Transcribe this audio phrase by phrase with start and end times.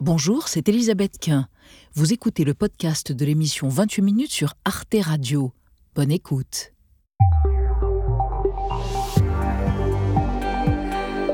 [0.00, 1.48] Bonjour, c'est Elisabeth Quint.
[1.94, 5.52] Vous écoutez le podcast de l'émission 28 minutes sur Arte Radio.
[5.96, 6.72] Bonne écoute.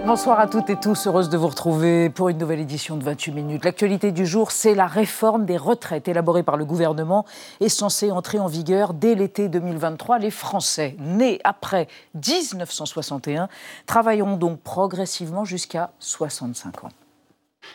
[0.06, 3.32] Bonsoir à toutes et tous, heureuse de vous retrouver pour une nouvelle édition de 28
[3.32, 3.64] minutes.
[3.66, 7.26] L'actualité du jour, c'est la réforme des retraites élaborée par le gouvernement
[7.60, 10.21] et censée entrer en vigueur dès l'été 2023.
[10.21, 13.49] Les Français nés après 1961
[13.85, 16.88] travailleront donc progressivement jusqu'à 65 ans.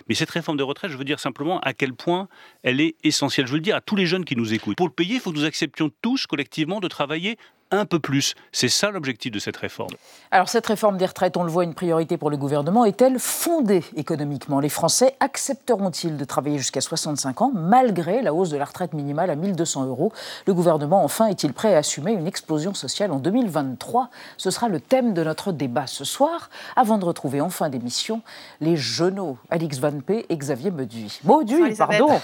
[0.07, 2.27] Mais cette réforme de retraite, je veux dire simplement à quel point
[2.63, 3.47] elle est essentielle.
[3.47, 4.77] Je veux le dire à tous les jeunes qui nous écoutent.
[4.77, 7.37] Pour le payer, il faut que nous acceptions tous collectivement de travailler
[7.71, 8.35] un peu plus.
[8.51, 9.93] C'est ça l'objectif de cette réforme.
[10.31, 13.83] Alors cette réforme des retraites, on le voit, une priorité pour le gouvernement, est-elle fondée
[13.95, 14.59] économiquement?
[14.59, 19.29] Les Français accepteront-ils de travailler jusqu'à 65 ans malgré la hausse de la retraite minimale
[19.29, 20.11] à 1200 euros?
[20.47, 24.79] Le gouvernement, enfin, est-il prêt à assumer une explosion sociale en 2023 Ce sera le
[24.79, 28.21] thème de notre débat ce soir, avant de retrouver en fin d'émission
[28.61, 31.19] les genoux Alix Van P et Xavier Mauduit.
[31.23, 32.19] Mauduit, pardon.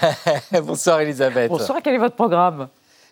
[0.62, 1.50] Bonsoir Elisabeth.
[1.50, 2.68] Bonsoir, quel est votre programme?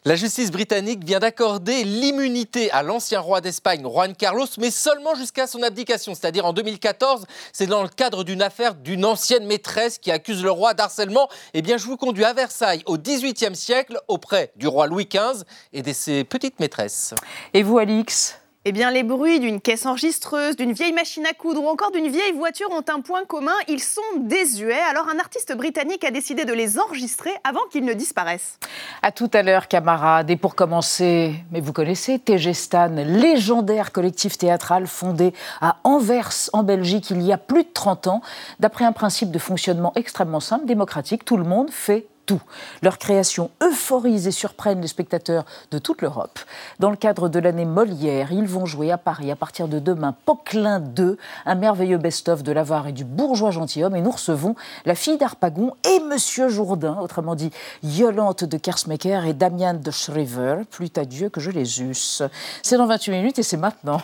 [0.06, 5.46] La justice britannique vient d'accorder l'immunité à l'ancien roi d'Espagne, Juan Carlos, mais seulement jusqu'à
[5.46, 7.24] son abdication, c'est-à-dire en 2014.
[7.52, 11.28] C'est dans le cadre d'une affaire d'une ancienne maîtresse qui accuse le roi d'harcèlement.
[11.54, 15.44] Eh bien, je vous conduis à Versailles au XVIIIe siècle, auprès du roi Louis XV
[15.72, 17.14] et de ses petites maîtresses.
[17.54, 18.36] Et vous, Alix?
[18.66, 22.08] Eh bien, les bruits d'une caisse enregistreuse, d'une vieille machine à coudre ou encore d'une
[22.08, 24.80] vieille voiture ont un point commun, ils sont désuets.
[24.90, 28.58] Alors un artiste britannique a décidé de les enregistrer avant qu'ils ne disparaissent.
[29.02, 30.30] À tout à l'heure, camarades.
[30.30, 36.62] Et pour commencer, mais vous connaissez TG Stan, légendaire collectif théâtral fondé à Anvers, en
[36.62, 38.22] Belgique, il y a plus de 30 ans,
[38.60, 42.42] d'après un principe de fonctionnement extrêmement simple, démocratique, tout le monde fait tout.
[42.82, 46.38] Leur création euphorise et surprennent les spectateurs de toute l'Europe.
[46.78, 50.14] Dans le cadre de l'année Molière, ils vont jouer à Paris à partir de demain
[50.24, 53.96] Poquelin 2, un merveilleux best-of de l'avare et du bourgeois gentilhomme.
[53.96, 57.50] Et nous recevons la fille d'Arpagon et Monsieur Jourdain, autrement dit
[57.82, 60.62] Yolante de Kersmaker et Damian de Schriver.
[60.70, 62.22] Plus à Dieu que je les eusse.
[62.62, 64.00] C'est dans 28 minutes et c'est maintenant.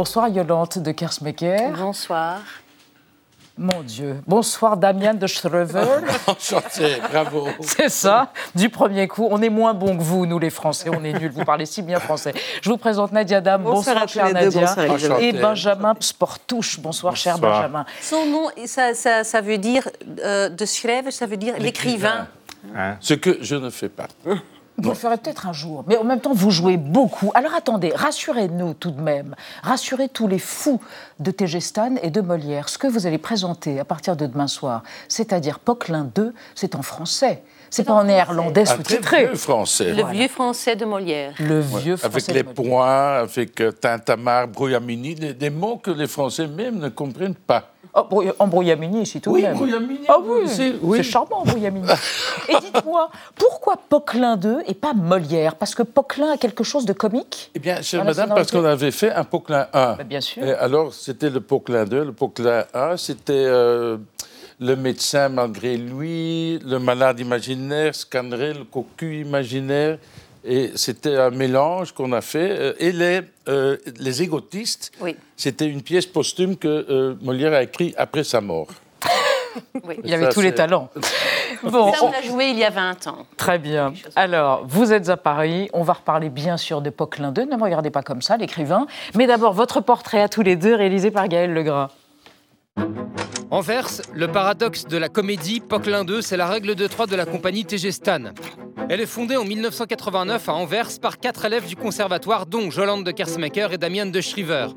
[0.00, 1.72] Bonsoir Yolante de Kersmaker.
[1.76, 2.38] Bonsoir.
[3.58, 4.16] Mon Dieu.
[4.26, 5.84] Bonsoir Damien de Schrever.
[6.26, 7.48] Enchanté, bravo.
[7.60, 9.28] C'est ça, du premier coup.
[9.30, 11.32] On est moins bon que vous, nous les Français, on est nuls.
[11.32, 12.32] Vous parlez si bien français.
[12.62, 13.64] Je vous présente Nadia Dame.
[13.64, 14.74] Bonsoir, bonsoir Nadia.
[14.74, 16.80] bonsoir, et Benjamin Sportouche.
[16.80, 17.84] Bonsoir, cher Benjamin.
[18.00, 19.86] Son nom, ça, ça, veut dire,
[20.24, 22.26] euh, de Schrever, ça veut dire l'écrivain.
[22.74, 22.96] Hein?
[23.00, 24.08] Ce que je ne fais pas.
[24.82, 25.84] Vous le ferez peut-être un jour.
[25.86, 27.30] Mais en même temps, vous jouez beaucoup.
[27.34, 29.34] Alors attendez, rassurez-nous tout de même.
[29.62, 30.80] Rassurez tous les fous
[31.18, 32.68] de Tegestan et de Molière.
[32.68, 36.82] Ce que vous allez présenter à partir de demain soir, c'est-à-dire Poquelin 2, c'est en
[36.82, 37.42] français.
[37.70, 39.22] C'est pas en néerlandais sous-titré.
[39.22, 39.92] Le vieux français.
[39.92, 41.34] Le vieux français de Molière.
[41.38, 42.30] Le vieux français.
[42.30, 47.34] Avec les points, avec euh, tintamarre, brouillamini, des mots que les Français même ne comprennent
[47.34, 47.70] pas.
[47.92, 49.44] Oh, embrouillamini, c'est tout oui.
[50.08, 50.24] Oh,
[50.82, 51.88] oui, c'est charmant, embrouillamini.
[52.48, 55.56] et dites-moi, pourquoi Poquelin 2 et pas Molière?
[55.56, 57.50] Parce que Poquelin a quelque chose de comique?
[57.54, 59.94] Eh bien, chère madame, parce qu'on avait fait un Poquelin 1.
[59.94, 60.44] Bah, bien sûr.
[60.44, 62.04] Et alors, c'était le Poquelin 2.
[62.04, 63.96] Le Poquelin 1, c'était euh,
[64.60, 69.98] le médecin malgré lui, le malade imaginaire, Scanrel, le cocu imaginaire.
[70.44, 72.50] Et c'était un mélange qu'on a fait.
[72.50, 75.16] Euh, et les, euh, les égotistes, oui.
[75.36, 78.68] c'était une pièce posthume que euh, Molière a écrite après sa mort.
[79.84, 79.96] Oui.
[80.04, 80.90] Il avait tous les talents.
[81.62, 83.26] Bon, ça, on l'a joué il y a 20 ans.
[83.36, 83.92] Très bien.
[84.16, 85.68] Alors, vous êtes à Paris.
[85.74, 87.44] On va reparler bien sûr de Poquelin 2.
[87.44, 88.86] Ne me regardez pas comme ça, l'écrivain.
[89.14, 91.90] Mais d'abord, votre portrait à tous les deux, réalisé par Gaël Legras.
[93.52, 97.26] Anvers, le paradoxe de la comédie, Poquelin 2, c'est la règle de trois de la
[97.26, 98.32] compagnie TG Stan.
[98.88, 103.10] Elle est fondée en 1989 à Anvers par quatre élèves du conservatoire, dont Jolande de
[103.10, 104.68] Kersmaker et Damien de Schriver.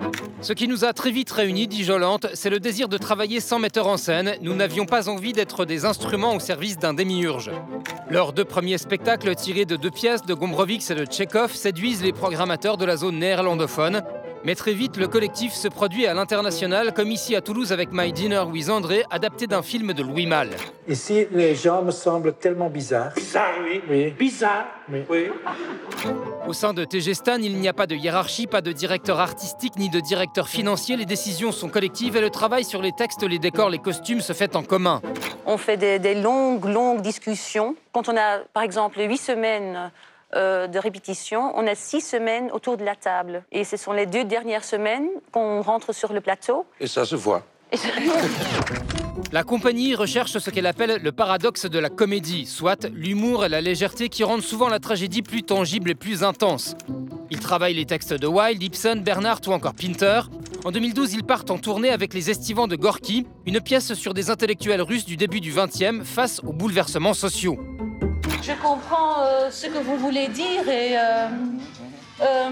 [0.41, 3.59] Ce qui nous a très vite réunis, dit Jolante, c'est le désir de travailler sans
[3.59, 4.35] metteur en scène.
[4.41, 7.51] Nous n'avions pas envie d'être des instruments au service d'un démiurge.
[8.09, 12.11] Leurs deux premiers spectacles tirés de deux pièces de Gombrowicz et de Tchekhov séduisent les
[12.11, 14.03] programmateurs de la zone néerlandophone.
[14.45, 18.11] Mais très vite, le collectif se produit à l'international, comme ici à Toulouse avec My
[18.11, 20.49] Dinner with André, adapté d'un film de Louis Malle.
[20.85, 23.13] Ici, les gens me semblent tellement bizarres.
[23.15, 23.81] Bizarre, oui.
[23.89, 24.11] Oui.
[24.11, 25.03] Bizarre, oui.
[25.09, 25.27] oui.
[26.45, 29.77] Au sein de TG Stan, il n'y a pas de hiérarchie, pas de directeur artistique
[29.77, 30.97] ni de directeur financier.
[30.97, 34.33] Les décisions sont collectives et le travail sur les textes, les décors, les costumes se
[34.33, 35.01] fait en commun.
[35.45, 37.77] On fait des, des longues, longues discussions.
[37.93, 39.89] Quand on a, par exemple, huit semaines
[40.35, 43.43] euh, de répétition, on a six semaines autour de la table.
[43.51, 46.65] Et ce sont les deux dernières semaines qu'on rentre sur le plateau.
[46.79, 47.43] Et ça se voit.
[49.31, 53.61] La compagnie recherche ce qu'elle appelle le paradoxe de la comédie, soit l'humour et la
[53.61, 56.75] légèreté qui rendent souvent la tragédie plus tangible et plus intense.
[57.31, 60.21] Ils travaillent les textes de Wilde, Ibsen, Bernard ou encore Pinter.
[60.65, 64.29] En 2012, ils partent en tournée avec Les Estivants de Gorky, une pièce sur des
[64.29, 67.57] intellectuels russes du début du XXe face aux bouleversements sociaux.
[68.45, 71.27] Je comprends euh, ce que vous voulez dire et euh,
[72.21, 72.49] euh,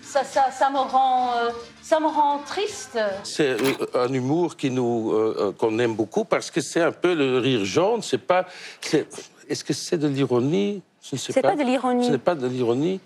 [0.00, 1.50] ça, ça, ça, me rend, euh,
[1.82, 2.96] ça me rend triste.
[3.24, 3.56] C'est
[3.94, 5.12] un humour qui nous
[5.58, 8.02] qu'on aime beaucoup parce que c'est un peu le rire jaune.
[8.02, 8.46] C'est pas.
[8.80, 9.08] c'est-
[9.48, 10.82] Est-ce que c'est de l'ironie?
[11.02, 12.06] Je ne sais C'est pas de l'ironie.
[12.06, 13.00] Ce n'est pas de l'ironie.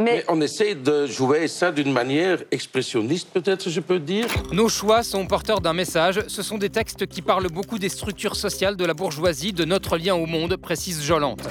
[0.00, 4.26] Mais Mais on essaie de jouer ça d'une manière expressionniste, peut-être, je peux dire.
[4.50, 6.20] Nos choix sont porteurs d'un message.
[6.26, 9.98] Ce sont des textes qui parlent beaucoup des structures sociales de la bourgeoisie, de notre
[9.98, 11.46] lien au monde, précise Jolante.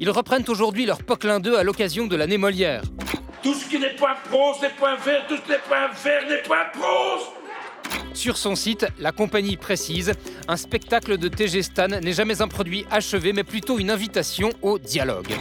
[0.00, 2.82] Ils reprennent aujourd'hui leur Poquelin 2 à l'occasion de l'année Molière.
[3.44, 6.28] Tout ce qui n'est pas prose n'est point vert, tout ce qui n'est pas vert
[6.28, 7.26] n'est pas prose.
[8.12, 10.12] Sur son site, la compagnie précise
[10.48, 14.80] Un spectacle de TG Stan n'est jamais un produit achevé, mais plutôt une invitation au
[14.80, 15.32] dialogue.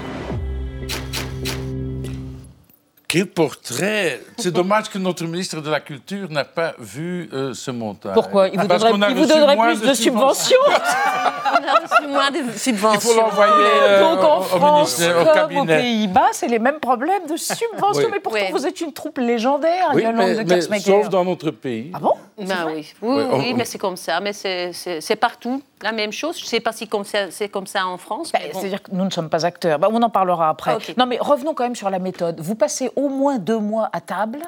[3.16, 7.72] Quel portrait C'est dommage que notre ministre de la Culture n'a pas vu euh, ce
[7.72, 8.14] montage.
[8.14, 8.50] Pourquoi?
[8.50, 10.58] Il vous Ah, parce donnerait, qu'on a il vous donnerait plus de subventions?
[10.68, 13.16] on a reçu moins de Il faut subventions.
[13.16, 13.54] l'envoyer
[13.84, 15.78] euh, Donc en au- France, au comme aux cabinet.
[15.78, 18.02] Pays-Bas, c'est les mêmes problèmes de subventions.
[18.04, 18.08] Oui.
[18.12, 18.52] Mais pourtant, Oui.
[18.52, 21.92] vous êtes une troupe légendaire, Oui, Yolande mais, de mais sauf dans notre pays.
[21.94, 22.16] Ah bon?
[22.38, 24.20] Ben oui, oui, Oui, oui, on- oui, mais c'est comme ça.
[24.20, 26.38] Mais c'est partout la même chose.
[26.38, 26.90] Je ne sais pas si
[27.30, 28.32] c'est comme ça en France.
[28.32, 28.60] Bah, bon.
[28.60, 29.80] C'est-à-dire que nous ne sommes pas acteurs.
[29.80, 30.78] Bah, on en parlera après.
[30.78, 30.94] Ah.
[30.98, 32.42] Non, mais revenons quand même sur la méthode.
[32.42, 34.40] Vous passez au moins deux mois à table.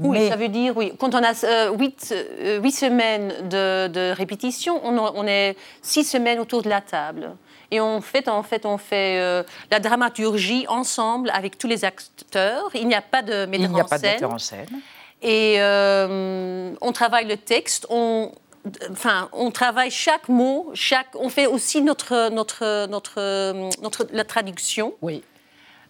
[0.00, 0.92] Oui, mais ça veut dire, oui.
[0.98, 6.04] Quand on a euh, huit, euh, huit semaines de, de répétition, on, on est six
[6.04, 7.34] semaines autour de la table.
[7.70, 12.68] Et en fait, en fait, on fait euh, la dramaturgie ensemble avec tous les acteurs.
[12.74, 14.12] Il n'y a pas de metteur il n'y a en pas de scène.
[14.12, 14.68] metteur en scène.
[15.20, 18.30] Et on travaille le texte, on,
[18.90, 24.94] enfin, on travaille chaque mot, chaque, on fait aussi notre, notre, notre, notre, la traduction,
[25.02, 25.22] Oui.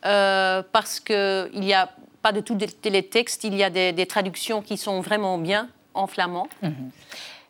[0.04, 1.90] euh, parce qu'il n'y a
[2.22, 5.68] pas de tous des télétextes, il y a des, des traductions qui sont vraiment bien
[5.94, 6.48] en flamand.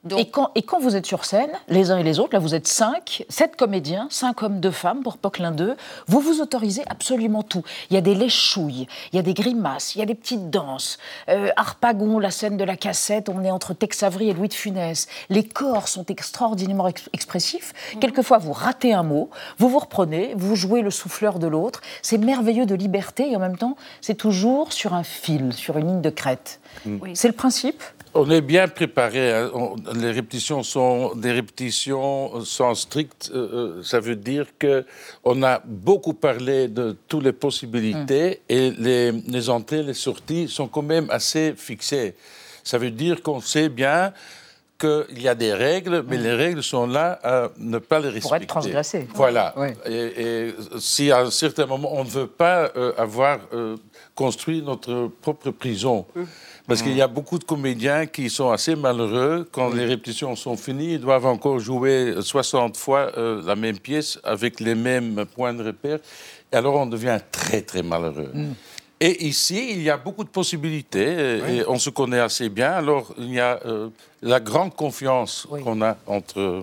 [0.04, 2.38] Donc, Et quand, et quand vous êtes sur scène, les uns et les autres, là
[2.38, 6.82] vous êtes cinq, sept comédiens, cinq hommes, deux femmes pour Poquelin 2, vous vous autorisez
[6.88, 7.62] absolument tout.
[7.90, 10.50] Il y a des léchouilles, il y a des grimaces, il y a des petites
[10.50, 10.98] danses.
[11.28, 14.54] Euh, Harpagon, la scène de la cassette, on est entre Tex Avery et Louis de
[14.54, 15.08] Funès.
[15.30, 17.72] Les corps sont extraordinairement ex- expressifs.
[18.00, 21.80] Quelquefois vous ratez un mot, vous vous reprenez, vous jouez le souffleur de l'autre.
[22.02, 25.88] C'est merveilleux de liberté et en même temps c'est toujours sur un fil, sur une
[25.88, 26.60] ligne de crête.
[26.86, 27.10] Oui.
[27.14, 27.82] C'est le principe?
[28.14, 29.32] On est bien préparé.
[29.32, 29.50] hein.
[29.94, 33.30] Les répétitions sont des répétitions sans strict.
[33.34, 33.36] euh,
[33.78, 34.84] euh, ça veut dire que
[35.24, 40.68] on a beaucoup parlé de toutes les possibilités et les, les entrées, les sorties sont
[40.68, 42.14] quand même assez fixées.
[42.64, 44.12] Ça veut dire qu'on sait bien
[44.78, 48.28] qu'il y a des règles, mais les règles sont là à ne pas les respecter.
[48.28, 49.08] Pour être transgressées.
[49.12, 49.52] Voilà.
[49.56, 49.68] Oui.
[49.86, 53.76] Et, et si à un certain moment on ne veut pas euh, avoir euh,
[54.14, 56.06] construit notre propre prison,
[56.68, 59.48] parce qu'il y a beaucoup de comédiens qui sont assez malheureux.
[59.50, 64.20] Quand les répétitions sont finies, ils doivent encore jouer 60 fois euh, la même pièce
[64.22, 65.98] avec les mêmes points de repère,
[66.52, 68.30] et alors on devient très très malheureux.
[69.00, 72.72] Et ici, il y a beaucoup de possibilités et, et on se connaît assez bien.
[72.72, 73.90] Alors, il y a euh,
[74.22, 75.62] la grande confiance Oui.
[75.62, 76.62] qu'on a entre euh,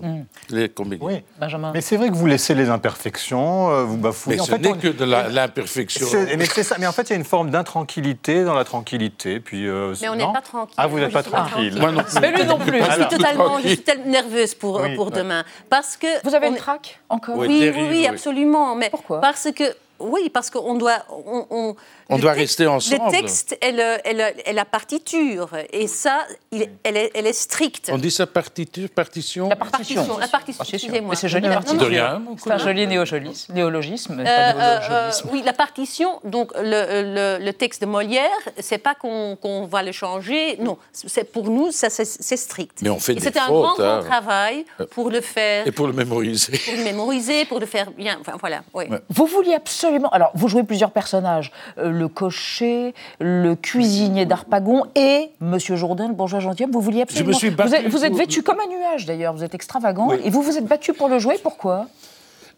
[0.50, 1.06] les comédiens.
[1.06, 1.22] Oui.
[1.40, 4.36] Benjamin Mais c'est vrai que vous laissez les imperfections, euh, vous bafouillez.
[4.36, 6.06] Mais En ce n'est on- que de l'imperfection.
[6.36, 6.76] Mais, c'est ça.
[6.78, 9.40] mais en fait, il y a une forme d'intranquillité dans la tranquillité.
[9.40, 10.74] Puis, euh, Mais on n'est pas tranquille.
[10.76, 11.74] Ah, vous n'êtes pas tranquille.
[11.80, 12.20] Moi non plus.
[12.20, 12.82] Mais lui non plus.
[12.82, 15.42] Je suis totalement, je suis tellement nerveuse pour, Oui, pour demain.
[15.70, 17.38] Parce que Vous avez on une traque encore?
[17.38, 17.46] Oui.
[17.74, 18.06] Oui, oui.
[18.06, 18.74] absolument.
[18.74, 19.22] Mais Pourquoi?
[19.22, 19.64] Parce que
[19.98, 21.76] oui, parce qu'on doit, on, on,
[22.08, 23.02] On doit texte- rester ensemble.
[23.06, 27.26] Le texte est, le- est le- est la partiture, et ça, il- elle, est, elle
[27.26, 27.90] est stricte.
[27.92, 29.96] On dit ça partiture, partition La partition.
[29.96, 31.10] Partition, la partition, c'est excusez-moi.
[31.10, 31.80] Mais c'est joli, Non, la non, partition.
[31.82, 36.52] De rien, mon C'est un joli néologisme, néologisme, Euh, euh, euh, oui, la partition, donc
[36.56, 41.48] le, le- le texte de Molière, c'est pas qu'on va le changer, non, c'est pour
[41.50, 42.80] nous, ça c'est c'est strict.
[42.82, 44.00] Mais on fait Et des C'était un grand, hein.
[44.00, 46.58] grand travail pour le faire, Et pour le mémoriser.
[46.64, 48.84] pour le mémoriser, pour le faire bien, enfin voilà, oui.
[48.90, 49.00] Ouais.
[49.10, 49.85] Vous vouliez absolument.
[50.12, 56.14] Alors, vous jouez plusieurs personnages euh, le cocher, le cuisinier d'Arpagon et Monsieur Jourdain, le
[56.14, 56.72] bourgeois gentilhomme.
[56.72, 57.36] Vous vouliez absolument.
[57.36, 60.08] suis vous battu êtes, vous êtes pour- vêtu comme un nuage d'ailleurs, vous êtes extravagant.
[60.08, 60.16] Oui.
[60.24, 61.86] Et vous vous êtes battu pour le jouer, pourquoi?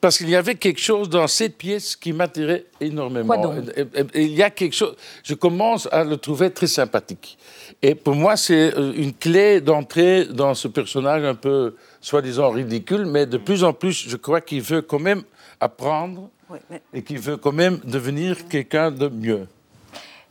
[0.01, 3.27] Parce qu'il y avait quelque chose dans cette pièce qui m'attirait énormément.
[3.35, 3.55] Quoi donc?
[4.15, 4.95] Il y a quelque chose.
[5.25, 7.37] Je commence à le trouver très sympathique.
[7.83, 13.07] Et pour moi, c'est euh, une clé d'entrée dans ce personnage un peu, soi-disant, ridicule,
[13.07, 15.23] mais de plus en plus, je crois qu'il veut quand même
[15.61, 19.47] apprendre Oui, mais- et qu'il veut quand même devenir quelqu'un de mieux.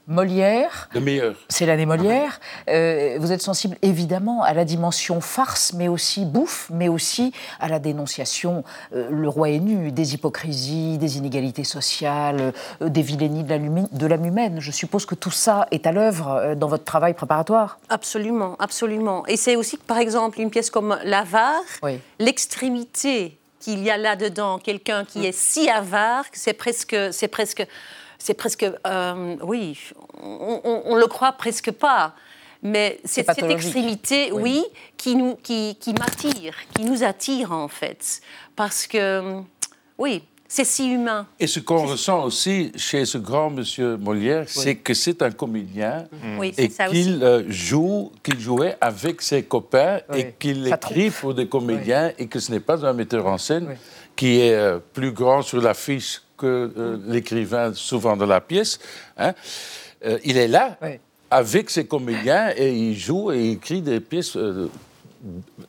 [0.10, 0.88] Molière.
[0.94, 1.36] Le meilleur.
[1.50, 2.40] C'est l'année Molière.
[2.70, 7.68] Euh, vous êtes sensible évidemment à la dimension farce, mais aussi bouffe, mais aussi à
[7.68, 8.64] la dénonciation.
[8.96, 13.88] Euh, le roi est nu, des hypocrisies, des inégalités sociales, euh, des vilainies de l'âme
[13.92, 14.62] de l'âme humaine.
[14.62, 17.78] Je suppose que tout ça est à l'œuvre euh, dans votre travail préparatoire.
[17.90, 19.28] Absolument, absolument.
[19.28, 22.00] Et c'est aussi que, par exemple, une pièce comme L'avare, Oui.
[22.20, 27.66] l'extrémité qu'il y a là-dedans, quelqu'un qui est si avare que c'est presque, c'est presque,
[28.18, 29.80] c'est presque, euh, oui,
[30.22, 32.14] on, on le croit presque pas.
[32.64, 34.42] Mais c'est cette extrémité, Oui.
[34.42, 34.66] oui,
[34.98, 38.20] qui nous, qui, qui m'attire, qui nous attire en fait,
[38.56, 39.42] parce que,
[40.00, 41.28] oui, c'est si humain.
[41.40, 46.06] Et ce qu'on ressent aussi chez ce grand monsieur Molière, c'est que c'est un comédien
[46.40, 50.20] Oui, c'est et qu'il euh, joue, qu'il jouait avec ses copains Oui.
[50.22, 53.76] et qu'il écrit pour des comédiens et que ce n'est pas un metteur en scène
[54.16, 58.80] qui est euh, plus grand sur l'affiche que euh, l'écrivain souvent de la pièce.
[59.18, 59.34] hein.
[60.06, 61.00] Euh, il est là Oui.
[61.32, 64.70] avec ses comédiens et il joue et il écrit des pièces euh,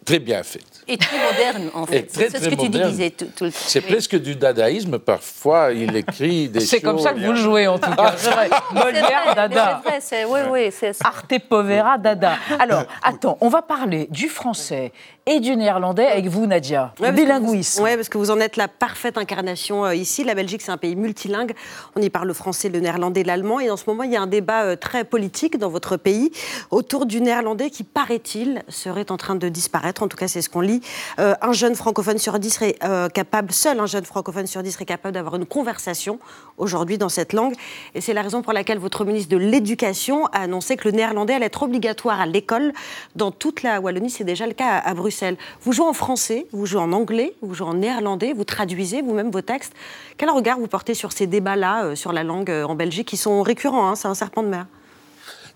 [0.04, 0.77] très bien faites.
[0.88, 2.08] Et très moderne en fait.
[2.10, 3.58] C'est ce que tu disais tout, tout le temps.
[3.66, 3.90] C'est Oui.
[3.92, 5.72] presque du dadaïsme parfois.
[5.72, 8.14] Il écrit des C'est comme choses- ça que vous le jouez en tout cas.
[8.16, 8.48] C'est vrai.
[8.72, 9.80] C'est Molière, Dada.
[9.84, 11.06] C'est vrai, c'est oui, oui, c'est ça.
[11.08, 12.36] Arte povera Dada.
[12.58, 14.92] Alors, attends, on va parler du français
[15.28, 16.94] et du néerlandais avec vous, Nadia.
[17.00, 20.24] Ouais, vous- ouais, parce que vous en êtes la parfaite incarnation euh, ici.
[20.24, 21.52] La Belgique, c'est un pays multilingue.
[21.96, 23.60] On y parle le français, le néerlandais, l'allemand.
[23.60, 26.32] Et en ce moment, il y a un débat euh, très politique dans votre pays
[26.70, 30.02] autour du néerlandais qui, paraît-il, serait en train de disparaître.
[30.02, 30.80] En tout cas, c'est ce qu'on lit.
[31.18, 32.76] Euh, un jeune francophone sur dix serait
[33.12, 36.18] capable, seul un jeune francophone sur dix serait capable d'avoir une conversation
[36.56, 37.54] aujourd'hui dans cette langue.
[37.94, 41.34] Et c'est la raison pour laquelle votre ministre de l'Éducation a annoncé que le néerlandais
[41.34, 42.72] allait être obligatoire à l'école
[43.14, 44.10] dans toute la Wallonie.
[44.10, 45.36] C'est déjà le cas à, à Bruxelles.
[45.62, 49.30] Vous jouez en français, vous jouez en anglais, vous jouez en néerlandais, vous traduisez vous-même
[49.30, 49.72] vos textes.
[50.16, 53.16] Quel regard vous portez sur ces débats-là, euh, sur la langue euh, en Belgique, qui
[53.16, 54.66] sont récurrents hein, C'est un serpent de mer.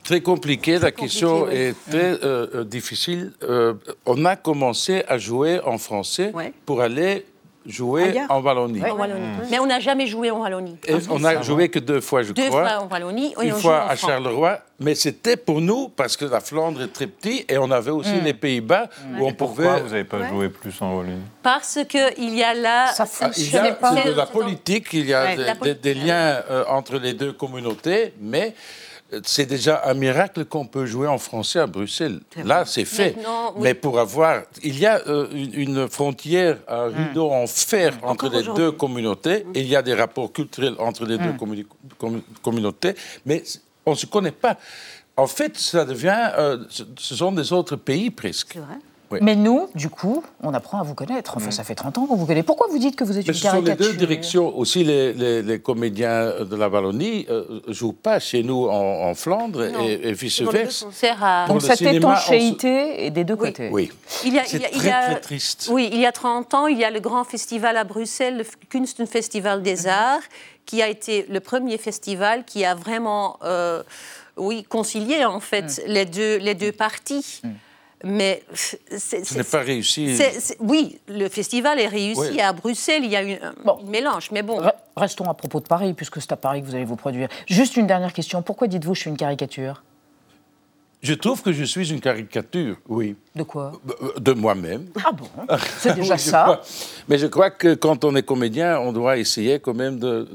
[0.02, 1.54] Très compliqué, la question oui.
[1.54, 3.32] est très euh, difficile.
[4.04, 6.52] On a commencé à jouer en français Ouais.
[6.66, 7.24] pour aller
[7.66, 8.30] jouer Ailleurs.
[8.30, 8.82] en Wallonie.
[8.84, 9.26] En Wallonie.
[9.50, 10.76] Mais on n'a jamais joué en Wallonie.
[10.86, 12.68] Et on a joué que deux fois, je Deux crois.
[12.68, 13.96] fois en Wallonie et Une on fois à.
[13.96, 17.90] Charleroi, mais c'était pour nous parce que la Flandre est très petite et on avait
[17.90, 18.88] aussi les Pays-Bas
[19.18, 19.64] où on pouvait.
[19.64, 21.20] Pourquoi vous n'avez pas joué plus en Wallonie?
[21.42, 22.86] Parce qu'il y a là.
[22.88, 23.94] Ça Ah, il y a pas.
[23.94, 28.14] c'est de la politique, il y a Ouais, des, liens euh, entre les deux communautés,
[28.20, 28.54] mais
[29.24, 32.20] c'est déjà un miracle qu'on peut jouer en français à Bruxelles.
[32.44, 33.14] Là, c'est fait.
[33.18, 33.24] Oui.
[33.62, 34.42] Mais pour avoir...
[34.62, 39.44] Il y a euh, une, frontière, un rideau en fer entre Encore les deux communautés.
[39.54, 41.66] Il y a des rapports culturels entre les deux commu-
[42.42, 42.94] communautés,
[43.26, 43.42] mais
[43.84, 44.56] on ne se connaît pas.
[45.16, 46.30] En fait, ça devient...
[46.38, 48.52] euh, ce- ce sont des autres pays presque.
[48.54, 48.78] C'est vrai
[49.20, 51.36] Mais nous, du coup, on apprend à vous connaître.
[51.36, 52.42] Enfin, ça fait 30 ans qu'on vous connaît.
[52.42, 54.56] Pourquoi vous dites que vous êtes Mais une ce sont les caricature deux directions.
[54.56, 59.14] Aussi, les, les- les comédiens de la Wallonie ne jouent pas chez nous en, en
[59.14, 59.80] Flandre Non.
[59.86, 60.86] et, vice-versa.
[61.48, 63.68] Donc le cette étanchéité est des deux côtés.
[63.70, 63.90] Oui.
[64.24, 65.68] Il y a- C'est il y a- il très, y a- très triste.
[65.70, 68.44] Oui, il y a 30 ans, il y a le grand festival à Bruxelles, le
[68.70, 69.64] Kunstenfestival Mhm.
[69.64, 70.20] des Arts,
[70.66, 73.82] qui a été le premier festival qui a vraiment, euh,
[74.36, 75.92] oui, concilié en fait Mhm.
[75.92, 77.42] les, deux, les deux parties.
[78.04, 80.16] Mais c'est, Ce n'est pas réussi.
[80.16, 82.40] c'est- c'est- oui, le festival est réussi Oui.
[82.40, 83.04] à Bruxelles.
[83.04, 83.78] Il y a eu un, Bon.
[83.80, 84.60] un mélange, mais bon.
[84.60, 87.28] Re- Restons à propos de Paris, puisque c'est à Paris que vous allez vous produire.
[87.46, 88.42] Juste une dernière question.
[88.42, 89.82] Pourquoi dites-vous je suis une caricature?
[91.02, 93.72] Je trouve que je suis une caricature, oui, De quoi
[94.20, 94.86] de moi-même.
[95.06, 95.24] Ah bon
[95.78, 96.42] C'est déjà ça.
[96.42, 96.60] crois.
[97.08, 100.28] Mais je crois que quand on est comédien, on doit essayer quand même de-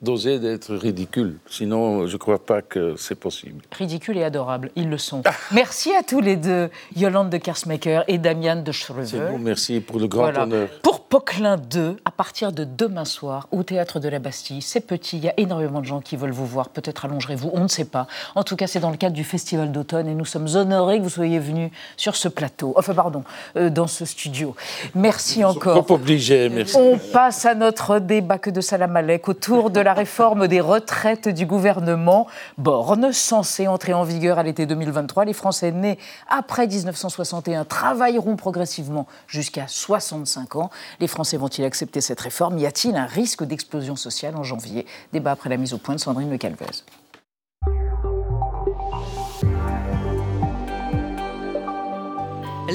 [0.00, 1.38] d'oser d'être ridicule.
[1.48, 3.62] Sinon, je ne crois pas que c'est possible.
[3.76, 5.22] Ridicule et adorable, ils le sont.
[5.52, 9.28] Merci à tous les deux, Yolande de Kersmaker et Damian de C'est Schrever.
[9.30, 10.42] bon, merci pour le grand Voilà.
[10.42, 10.68] honneur.
[10.82, 15.18] Pour Poquelin 2, à partir de demain soir, au Théâtre de la Bastille, c'est petit,
[15.18, 17.84] il y a énormément de gens qui veulent vous voir, peut-être allongerez-vous, on ne sait
[17.84, 18.06] pas.
[18.34, 21.02] En tout cas, c'est dans le cadre du Festival d'automne et nous sommes honorés que
[21.02, 21.51] vous soyez venus
[21.96, 23.24] sur ce plateau, enfin pardon,
[23.56, 24.54] euh, dans ce studio.
[24.94, 25.84] Merci encore.
[25.84, 26.76] Pas obligé, merci.
[26.76, 31.28] On passe à notre débat que de Salam Alek autour de la réforme des retraites
[31.28, 32.26] du gouvernement
[32.58, 35.24] Borne, censée entrer en vigueur à l'été 2023.
[35.24, 40.70] Les Français nés après 1961 travailleront progressivement jusqu'à 65 ans.
[41.00, 42.58] Les Français vont-ils accepter cette réforme?
[42.58, 44.86] Y a-t-il un risque d'explosion sociale en janvier?
[45.12, 46.84] Débat après la mise au point de Sandrine Le Calvez.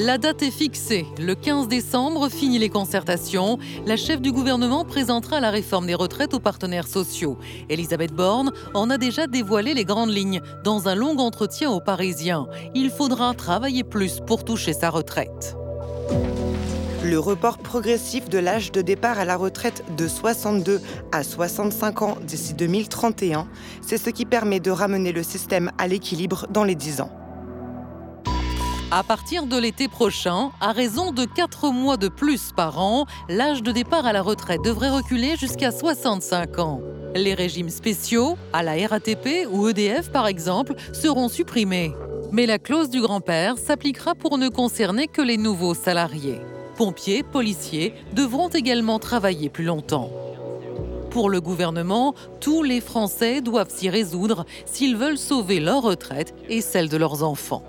[0.00, 1.06] La date est fixée.
[1.18, 3.58] Le 15 décembre, fini les concertations.
[3.84, 7.36] La chef du gouvernement présentera la réforme des retraites aux partenaires sociaux.
[7.68, 12.46] Elisabeth Borne en a déjà dévoilé les grandes lignes dans un long entretien aux Parisiens.
[12.76, 15.56] Il faudra travailler plus pour toucher sa retraite.
[17.04, 22.18] Le report progressif de l'âge de départ à la retraite de 62 à 65 ans
[22.22, 23.48] d'ici 2031,
[23.82, 27.10] c'est ce qui permet de ramener le système à l'équilibre dans les 10 ans.
[28.90, 33.62] À partir de l'été prochain, à raison de 4 mois de plus par an, l'âge
[33.62, 36.80] de départ à la retraite devrait reculer jusqu'à 65 ans.
[37.14, 41.92] Les régimes spéciaux, à la RATP ou EDF par exemple, seront supprimés.
[42.32, 46.40] Mais la clause du grand-père s'appliquera pour ne concerner que les nouveaux salariés.
[46.78, 50.10] Pompiers, policiers devront également travailler plus longtemps.
[51.10, 56.62] Pour le gouvernement, tous les Français doivent s'y résoudre s'ils veulent sauver leur retraite et
[56.62, 57.62] celle de leurs enfants.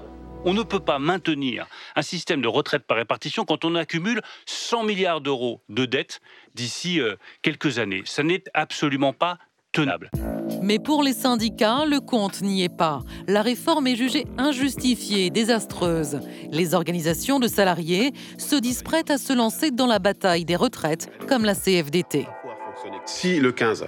[0.46, 4.84] On ne peut pas maintenir un système de retraite par répartition quand on accumule 100
[4.84, 6.22] milliards d'euros de dettes
[6.56, 8.04] d'ici euh, quelques années.
[8.06, 9.38] Ça n'est absolument pas
[9.72, 10.10] tenable.
[10.62, 13.02] Mais pour les syndicats, le compte n'y est pas.
[13.28, 16.20] La réforme est jugée injustifiée et désastreuse.
[16.52, 21.12] Les organisations de salariés se disent prêtes à se lancer dans la bataille des retraites,
[21.28, 22.28] comme la CFDT.
[23.06, 23.88] Si le 15,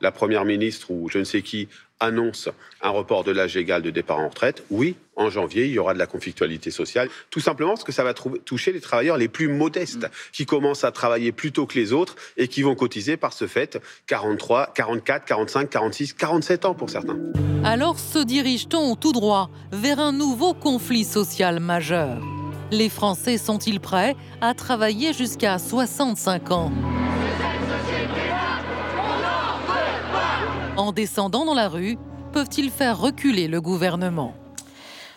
[0.00, 1.68] la Première ministre ou je ne sais qui
[2.00, 2.48] annonce
[2.82, 5.92] un report de l'âge légal de départ en retraite, oui, en janvier, il y aura
[5.92, 9.48] de la conflictualité sociale, tout simplement parce que ça va toucher les travailleurs les plus
[9.48, 13.34] modestes, qui commencent à travailler plus tôt que les autres et qui vont cotiser par
[13.34, 17.18] ce fait 43, 44, 45, 46, 47 ans pour certains.
[17.64, 22.22] Alors se dirige-t-on tout droit vers un nouveau conflit social majeur?
[22.72, 26.72] Les Français sont-ils prêts à travailler jusqu'à 65 ans?
[30.80, 31.98] En descendant dans la rue,
[32.32, 34.32] peuvent-ils faire reculer le gouvernement?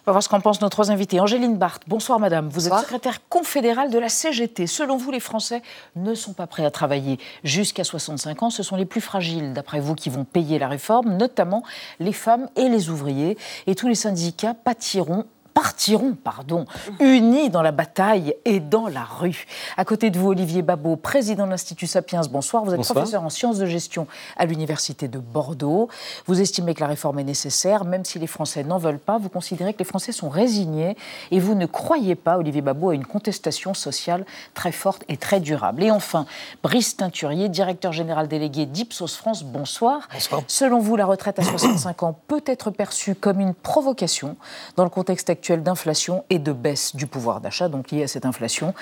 [0.06, 1.22] On va voir ce qu'en pensent nos trois invités.
[1.22, 2.50] Angéline Barthes, bonsoir madame.
[2.50, 4.68] Vous êtes secrétaire confédérale de la CGT.
[4.68, 5.62] Selon vous, les Français
[5.96, 8.50] ne sont pas prêts à travailler jusqu'à 65 ans.
[8.50, 11.64] Ce sont les plus fragiles, d'après vous, qui vont payer la réforme, notamment
[12.02, 13.38] les femmes et les ouvriers.
[13.66, 15.24] Et tous les syndicats pâtiront
[15.54, 16.66] partiront pardon,
[17.00, 19.46] unis dans la bataille et dans la rue.
[19.78, 22.22] À côté de vous, Olivier Babot, président de l'Institut Sapiens.
[22.30, 22.64] Bonsoir.
[22.64, 24.08] Vous êtes professeur en sciences de gestion
[24.38, 25.90] à l'Université de Bordeaux.
[26.26, 29.18] Vous estimez que la réforme est nécessaire, même si les Français n'en veulent pas.
[29.18, 30.98] Vous considérez que les Français sont résignés
[31.32, 35.40] et vous ne croyez pas, Olivier Babot, à une contestation sociale très forte et très
[35.40, 35.84] durable.
[35.84, 36.26] Et enfin,
[36.64, 39.44] Brice Teinturier, directeur général délégué d'Ipsos France.
[39.44, 40.08] Bonsoir.
[40.12, 40.42] Bonsoir.
[40.48, 44.36] Selon vous, la retraite à 65 ans peut être perçue comme une provocation
[44.76, 48.26] dans le contexte actuel d'inflation et de baisse du pouvoir d'achat, donc lié à cette
[48.26, 48.74] inflation.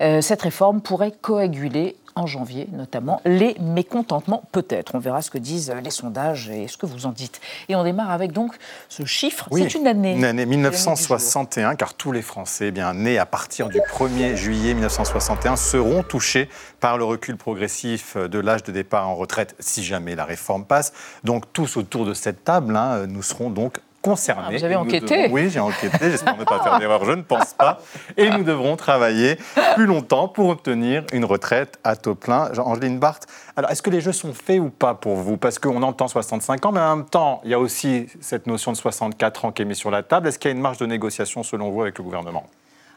[0.00, 4.96] Euh, cette réforme pourrait coaguler en janvier, notamment, les mécontentements, peut-être.
[4.96, 7.40] On verra ce que disent les sondages et ce que vous en dites.
[7.68, 8.56] Et on démarre avec donc
[8.88, 9.48] ce chiffre.
[9.52, 10.14] C'est une année.
[10.14, 14.74] Une année 1961, car tous les Français eh bien, nés à partir du 1er juillet
[14.74, 16.48] 1961 seront touchés
[16.80, 20.92] par le recul progressif de l'âge de départ en retraite si jamais la réforme passe.
[21.22, 24.44] Donc tous autour de cette table, hein, nous serons donc concernés.
[24.48, 26.10] Ah, vous avez enquêté Oui, j'ai enquêté.
[26.10, 27.04] J'espère ne pas faire d'erreur.
[27.04, 27.78] Je ne pense pas.
[28.16, 29.38] Et nous devrons travailler
[29.74, 32.50] plus longtemps pour obtenir une retraite à taux plein.
[32.58, 35.36] Angeline Barthes, alors est-ce que les jeux sont faits ou pas pour vous?
[35.36, 38.72] Parce qu'on entend 65 ans, mais en même temps, il y a aussi cette notion
[38.72, 40.28] de 64 ans qui est mise sur la table.
[40.28, 42.44] Est-ce qu'il y a une marge de négociation, selon vous, avec le gouvernement?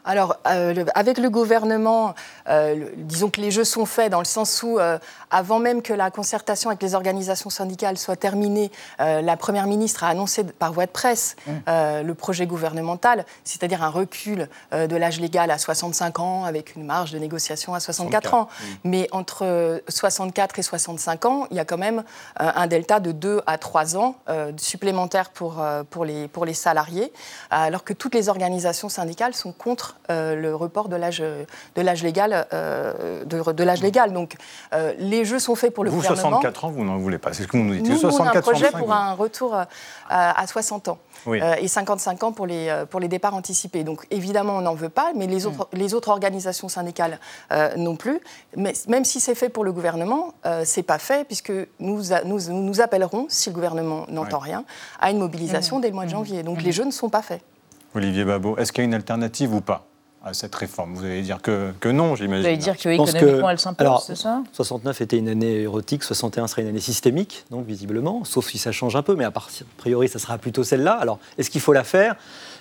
[0.04, 2.14] Alors, euh, avec le gouvernement,
[2.48, 4.98] euh, disons que les jeux sont faits dans le sens où, euh,
[5.30, 10.08] avant même que la concertation avec les organisations syndicales soit terminée, la Première ministre a
[10.08, 11.52] annoncé par voie de presse mmh.
[12.04, 17.12] le projet gouvernemental, c'est-à-dire un recul de l'âge légal à 65 ans avec une marge
[17.12, 18.42] de négociation à 64, ans.
[18.42, 18.64] Mmh.
[18.84, 22.04] Mais entre 64 et 65 ans, il y a quand même
[22.36, 24.16] un delta de 2 à 3 ans
[24.56, 27.12] supplémentaires pour, pour, les, pour les salariés,
[27.50, 32.02] alors que toutes les organisations syndicales sont contre euh, le report de l'âge de l'âge
[32.02, 34.12] légal euh, de, l'âge légal.
[34.12, 34.36] Donc
[34.72, 36.40] euh, les jeux sont faits pour le vous, gouvernement.
[36.40, 37.32] 64 ans, vous n'en voulez pas.
[37.32, 37.88] C'est ce que vous nous dites.
[37.88, 39.56] Nous, 64, on a un projet pour un retour
[40.08, 40.98] à 60 ans.
[41.58, 43.84] et 55 ans pour les, pour les départs anticipés.
[43.84, 45.76] Donc évidemment, on n'en veut pas, mais les autres, mm.
[45.76, 47.18] les autres organisations syndicales
[47.76, 48.20] non plus.
[48.56, 52.40] Mais même si c'est fait pour le gouvernement, euh, c'est pas fait, puisque nous, nous,
[52.50, 54.64] nous appellerons, si le gouvernement n'entend rien,
[55.00, 55.80] à une mobilisation mm.
[55.80, 56.12] dès le mois de mm.
[56.12, 56.42] janvier.
[56.42, 57.42] Donc les jeux ne sont pas faits.
[57.94, 59.86] Olivier Babot, est-ce qu'il y a une alternative ou pas
[60.24, 60.94] à cette réforme?
[60.94, 62.42] Vous allez dire que, que non, j'imagine.
[62.42, 64.42] Vous allez dire qu'économiquement, elle s'impose, c'est ça?
[64.52, 68.72] 69 était une année érotique, 61 serait une année systémique, donc visiblement, sauf si ça
[68.72, 69.32] change un peu, mais a
[69.76, 70.92] priori, ça sera plutôt celle-là.
[70.92, 72.16] Alors, est-ce qu'il faut la faire?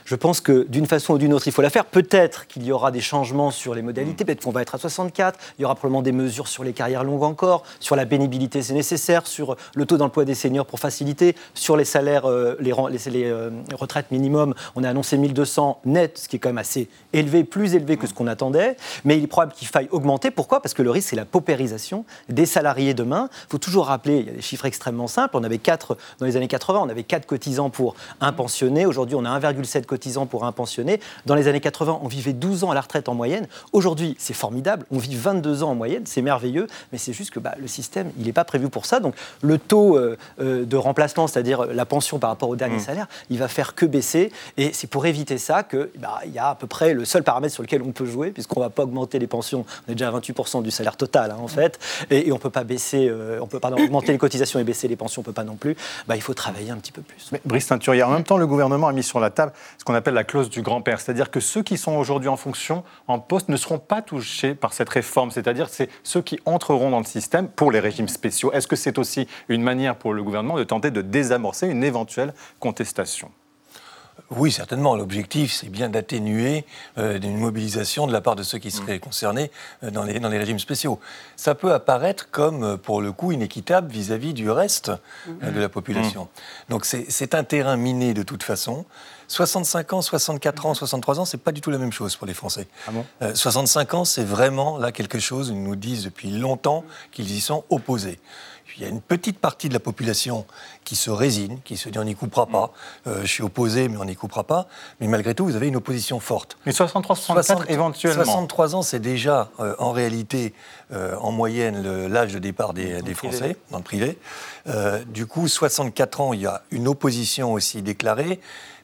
[0.05, 1.85] Je pense que d'une façon ou d'une autre, il faut la faire.
[1.85, 5.39] Peut-être qu'il y aura des changements sur les modalités, peut-être qu'on va être à 64,
[5.57, 8.73] il y aura probablement des mesures sur les carrières longues encore, sur la pénibilité, c'est
[8.73, 12.73] nécessaire, sur le taux d'emploi des seniors pour faciliter, sur les salaires, euh, les,
[13.23, 17.43] euh, retraites minimum, on a annoncé 1200 net, ce qui est quand même assez élevé,
[17.43, 20.31] plus élevé que ce qu'on attendait, mais il est probable qu'il faille augmenter.
[20.31, 20.61] Pourquoi?
[20.61, 23.29] Parce que le risque, c'est la paupérisation des salariés demain.
[23.47, 26.25] Il faut toujours rappeler, il y a des chiffres extrêmement simples, on avait 4, dans
[26.25, 30.00] les années 80, on avait 4 cotisants pour un pensionné, aujourd'hui on a 1,7 cotisants
[30.01, 30.99] cotisant pour un pensionné.
[31.27, 33.47] Dans les années 80, on vivait 12 ans à la retraite en moyenne.
[33.71, 34.85] Aujourd'hui, c'est formidable.
[34.91, 36.03] On vit 22 ans en moyenne.
[36.05, 36.65] C'est merveilleux.
[36.91, 38.99] Mais c'est juste que bah, le système, il n'est pas prévu pour ça.
[38.99, 42.79] Donc le taux euh, euh, de remplacement, c'est-à-dire la pension par rapport au dernier Mm.
[42.79, 44.31] salaire, il va faire que baisser.
[44.57, 45.89] Et c'est pour éviter ça qu'il
[46.33, 48.65] y a à peu près le seul paramètre sur lequel on peut jouer, puisqu'on ne
[48.65, 49.65] va pas augmenter les pensions.
[49.87, 51.79] On est déjà à 28% du salaire total, hein, en fait.
[52.09, 54.63] Et, et on ne peut pas baisser, euh, on peut pardon, augmenter les cotisations et
[54.63, 55.75] baisser les pensions, on ne peut pas non plus.
[56.07, 57.29] Bah, il faut travailler un petit peu plus.
[57.31, 59.95] Mais Brice Teinturier, en même temps, le gouvernement a mis sur la table ce qu'on
[59.95, 63.49] appelle la clause du grand-père, c'est-à-dire que ceux qui sont aujourd'hui en fonction, en poste,
[63.49, 67.49] ne seront pas touchés par cette réforme, c'est-à-dire c'est ceux qui entreront dans le système
[67.49, 68.51] pour les régimes spéciaux.
[68.51, 72.35] Est-ce que c'est aussi une manière pour le gouvernement de tenter de désamorcer une éventuelle
[72.59, 73.31] contestation?
[74.29, 74.95] Oui, certainement.
[74.95, 76.63] L'objectif, c'est bien d'atténuer
[76.99, 79.49] euh, une mobilisation de la part de ceux qui seraient concernés
[79.83, 80.99] euh, dans, les, dans les régimes spéciaux.
[81.35, 84.91] Ça peut apparaître comme, euh, pour le coup, inéquitable vis-à-vis du reste
[85.27, 86.29] euh, de la population.
[86.69, 88.85] Donc c'est c'est un terrain miné de toute façon.
[89.31, 92.33] 65 ans, 64 ans, 63 ans, c'est pas du tout la même chose pour les
[92.33, 92.67] Français.
[93.21, 97.39] Euh, 65 ans, c'est vraiment là quelque chose, ils nous disent depuis longtemps qu'ils y
[97.39, 98.19] sont opposés.
[98.77, 100.45] Il y a une petite partie de la population
[100.83, 102.71] qui se résigne, qui se dit on n'y coupera pas.
[103.05, 104.67] Euh, je suis opposé, mais on n'y coupera pas.
[104.99, 106.57] Mais malgré tout, vous avez une opposition forte.
[106.65, 108.23] Mais 63, 64 éventuellement.
[108.23, 110.53] 63 ans, c'est déjà euh, en réalité,
[110.93, 114.17] euh, en moyenne, l'âge de départ des, des Français dans le privé.
[114.67, 118.39] Euh, du coup, 64 ans, il y a une opposition aussi déclarée,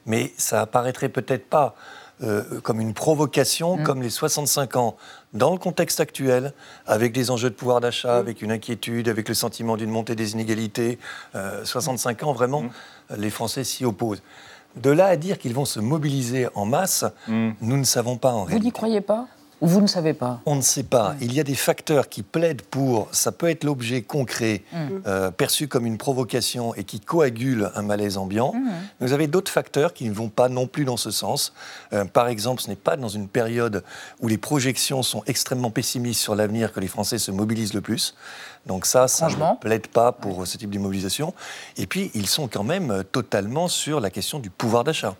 [0.08, 1.76] mais ça apparaîtrait peut-être pas
[2.24, 4.96] euh, comme une provocation, comme les 65 ans,
[5.34, 6.52] dans le contexte actuel,
[6.86, 10.32] avec des enjeux de pouvoir d'achat, avec une inquiétude, avec le sentiment d'une montée des
[10.32, 10.98] inégalités.
[11.36, 12.64] Euh, 65 ans, vraiment,
[13.16, 14.22] les Français s'y opposent.
[14.74, 18.40] De là à dire qu'ils vont se mobiliser en masse, nous ne savons pas en
[18.40, 18.64] Vous réalité.
[18.66, 19.28] n'y croyez pas?
[19.60, 21.14] Vous ne savez pas On ne sait pas.
[21.20, 23.08] Il y a des facteurs qui plaident pour.
[23.12, 24.76] Ça peut être l'objet concret, Mm.
[25.06, 28.52] euh, perçu comme une provocation et qui coagule un malaise ambiant.
[28.54, 28.70] Mm.
[29.00, 31.52] Vous avez d'autres facteurs qui ne vont pas non plus dans ce sens.
[31.92, 33.82] Euh, par exemple, ce n'est pas dans une période
[34.20, 38.14] où les projections sont extrêmement pessimistes sur l'avenir que les Français se mobilisent le plus.
[38.68, 41.34] Donc ça, ça ne plaide pas pour ce type de mobilisation.
[41.76, 45.16] Et puis, ils sont quand même euh, totalement sur la question du pouvoir d'achat.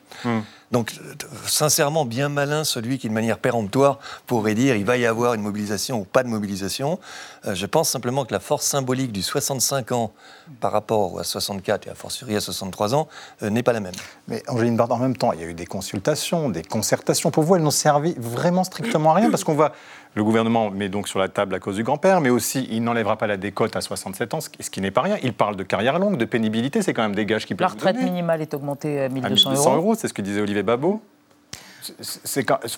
[0.70, 1.14] Donc, euh,
[1.46, 5.40] sincèrement, bien malin celui qui, de manière péremptoire, pourrait dire il va y avoir une
[5.40, 6.98] mobilisation ou pas de mobilisation.
[7.46, 10.12] Euh, je pense simplement que la force symbolique du 65 ans
[10.60, 13.08] par rapport à 64 et à fortiori à 63 ans
[13.42, 13.94] euh, n'est pas la même.
[14.28, 17.30] Mais Angéline Bard, en même temps, il y a eu des consultations, des concertations.
[17.30, 19.30] Pour vous, elles n'ont servi vraiment strictement à rien?
[19.30, 19.72] Parce qu'on voit
[20.14, 23.16] le gouvernement met donc sur la table à cause du grand-père, mais aussi il n'enlèvera
[23.16, 25.16] pas la décote à 67 ans, ce qui- n'est pas rien.
[25.22, 27.72] Il parle de carrière longue, de pénibilité, c'est quand même des gages qui peuvent La
[27.72, 29.76] retraite minimale est augmentée à à 1200 1200 euros.
[29.82, 31.00] euros, c'est ce que disait Olivier Babot.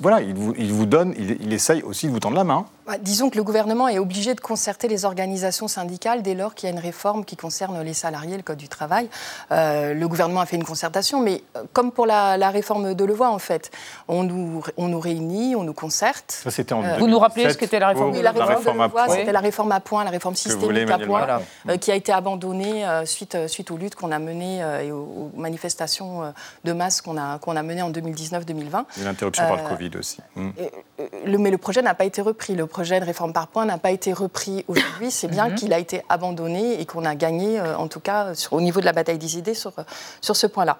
[0.01, 2.67] Voilà, il vous, il vous donne, il, il essaye aussi de vous tendre la main.
[2.91, 6.69] Bah, disons que le gouvernement est obligé de concerter les organisations syndicales dès lors qu'il
[6.69, 9.09] y a une réforme qui concerne les salariés, le Code du travail.
[9.53, 13.05] Euh, le gouvernement a fait une concertation, mais euh, comme pour la, la réforme de
[13.05, 13.71] Levoix, en fait,
[14.09, 16.33] on nous, on nous réunit, on nous concerte.
[16.43, 18.47] Ça, c'était en Euh, Vous nous rappelez ce qu'était la réforme Oui, de la Levoix
[18.47, 19.15] réforme, de à Levoix, point.
[19.15, 21.29] c'était la réforme à point, la réforme systémique à point,
[21.69, 24.83] euh, qui a été abandonnée euh, suite, euh, suite aux luttes qu'on a menées euh,
[24.83, 26.31] et aux, aux manifestations euh,
[26.65, 28.85] de masse qu'on a, qu'on a menées en 2019-2020.
[29.01, 30.19] Et l'interruption par le Covid aussi.
[30.35, 30.51] Hmm.
[30.59, 32.57] euh, le- mais le projet n'a pas été repris.
[32.57, 35.11] Le projet de réforme par points n'a pas été repris aujourd'hui.
[35.11, 35.55] C'est bien Mhm.
[35.55, 38.81] qu'il a été abandonné et qu'on a gagné, euh, en tout cas, sur- au niveau
[38.81, 39.73] de la bataille des idées, sur,
[40.21, 40.79] sur ce point-là.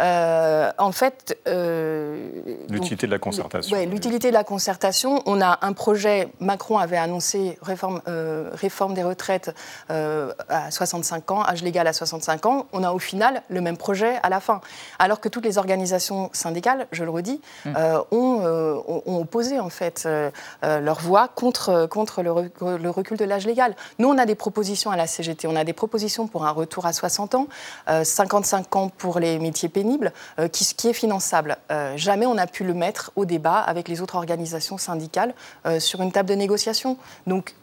[0.00, 1.38] Euh, en fait.
[1.46, 2.30] euh,
[2.68, 3.76] L'utilité de la concertation.
[3.76, 5.22] Ouais, l'utilité de la concertation.
[5.26, 9.54] On a un projet, Macron avait annoncé réforme, euh, réforme des retraites
[9.88, 12.66] à 65 ans, âge légal à 65 ans.
[12.72, 14.60] On a au final le même projet à la fin.
[14.98, 20.08] Alors que toutes les organisations syndicales, je le redis, euh, ont, opposé en fait
[20.62, 23.74] leur voix contre, contre le, le recul de l'âge légal.
[23.98, 25.46] Nous, on a des propositions à la CGT.
[25.46, 27.48] On a des propositions pour un retour à 60 ans,
[27.88, 29.89] euh, 55 ans pour les métiers pénibles,
[30.38, 31.56] euh, qui, est finançable.
[31.70, 35.34] Euh, jamais on a pu le mettre au débat avec les autres organisations syndicales
[35.66, 36.96] euh, sur une table de négociation.
[37.26, 37.54] Donc,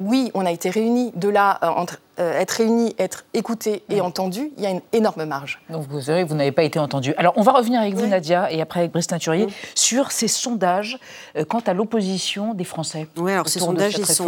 [0.00, 1.12] oui, on a été réunis.
[1.16, 5.24] De là, entre euh, être réunis, être écoutés et entendus, il y a une énorme
[5.24, 5.60] marge.
[5.70, 7.14] Donc vous savez, vous n'avez pas été entendu.
[7.16, 10.98] Alors on va revenir avec vous, Nadia, et après avec Brice Teinturier, sur ces sondages
[11.36, 13.08] euh, quant à l'opposition des Français.
[13.16, 14.24] Oui, alors ces sondages, ils sont,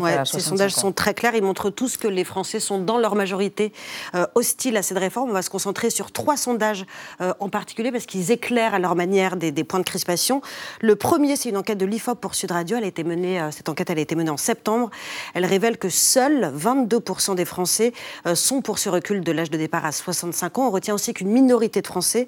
[0.00, 1.34] ouais, ces 65 sondages sont très clairs.
[1.34, 3.72] Ils montrent tous que les Français sont dans leur majorité
[4.14, 5.30] euh, hostiles à cette réforme.
[5.30, 6.86] On va se concentrer sur trois sondages
[7.20, 10.40] euh, en particulier parce qu'ils éclairent à leur manière des, des points de crispation.
[10.80, 12.76] Le premier, c'est une enquête de l'IFOP pour Sud Radio.
[12.76, 14.90] Elle a été menée, euh, cette enquête elle a été menée en septembre.
[15.34, 17.92] Elle révèle que seuls 22 62% des Français
[18.26, 20.68] euh, sont pour ce recul de l'âge de départ à 65 ans.
[20.68, 22.26] On retient aussi qu'une minorité de Français,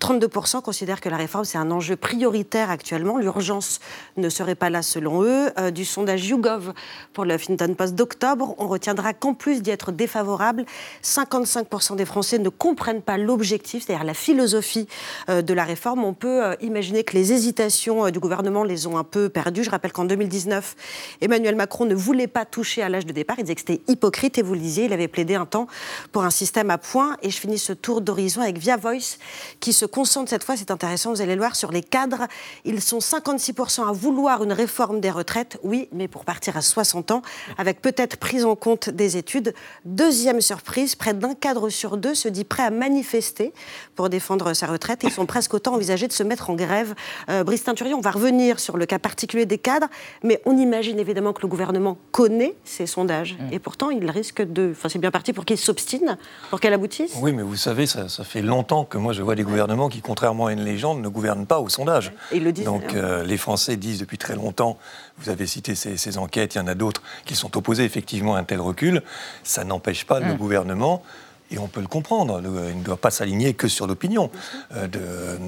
[0.00, 3.18] 32%, considèrent que la réforme, c'est un enjeu prioritaire actuellement.
[3.18, 3.80] L'urgence
[4.16, 5.50] ne serait pas là selon eux.
[5.58, 6.72] Euh, du sondage YouGov
[7.12, 10.64] pour le Huffington Post d'octobre, on retiendra qu'en plus d'y être défavorable,
[11.02, 14.88] 55% des Français ne comprennent pas l'objectif, c'est-à-dire la philosophie
[15.28, 16.04] euh, de la réforme.
[16.04, 19.64] On peut imaginer que les hésitations du gouvernement les ont un peu perdues.
[19.64, 20.76] Je rappelle qu'en 2019,
[21.20, 23.36] Emmanuel Macron ne voulait pas toucher à l'âge de départ.
[23.38, 25.68] Il disait que c'était hypocrite et vous le disiez, il avait plaidé un temps
[26.12, 27.16] pour un système à points.
[27.22, 29.18] Et je finis ce tour d'horizon avec Via Voice
[29.60, 32.26] qui se concentre cette fois, c'est intéressant, vous allez le voir, sur les cadres.
[32.64, 37.12] Ils sont 56% à vouloir une réforme des retraites, oui, mais pour partir à 60
[37.12, 37.22] ans,
[37.56, 39.54] avec peut-être prise en compte des études.
[39.84, 43.52] Deuxième surprise, près d'un cadre sur deux se dit prêt à manifester
[43.94, 45.00] pour défendre sa retraite.
[45.04, 46.94] Ils sont presque autant envisagés de se mettre en grève.
[47.30, 49.88] Euh, Brice Teinturier, on va revenir sur le cas particulier des cadres,
[50.22, 53.36] mais on imagine évidemment que le gouvernement connaît ces sondages.
[53.52, 54.72] Et pourtant, il risque de...
[54.72, 56.18] Enfin, c'est bien parti pour qu'il s'obstine,
[56.50, 57.12] pour qu'elle aboutisse?
[57.20, 60.00] Oui, mais vous savez, ça, ça fait longtemps que moi je vois des gouvernements qui,
[60.00, 62.12] contrairement à une légende, ne gouvernent pas au sondage.
[62.32, 62.64] Ils le disent.
[62.64, 64.78] Donc euh, les Français disent depuis très longtemps,
[65.18, 68.34] vous avez cité ces, ces enquêtes, il y en a d'autres qui sont opposés effectivement
[68.34, 69.02] à un tel recul.
[69.42, 71.02] Ça n'empêche pas le gouvernement.
[71.50, 74.30] Et on peut le comprendre, le- il ne doit pas s'aligner que sur l'opinion,
[74.74, 75.00] euh, de,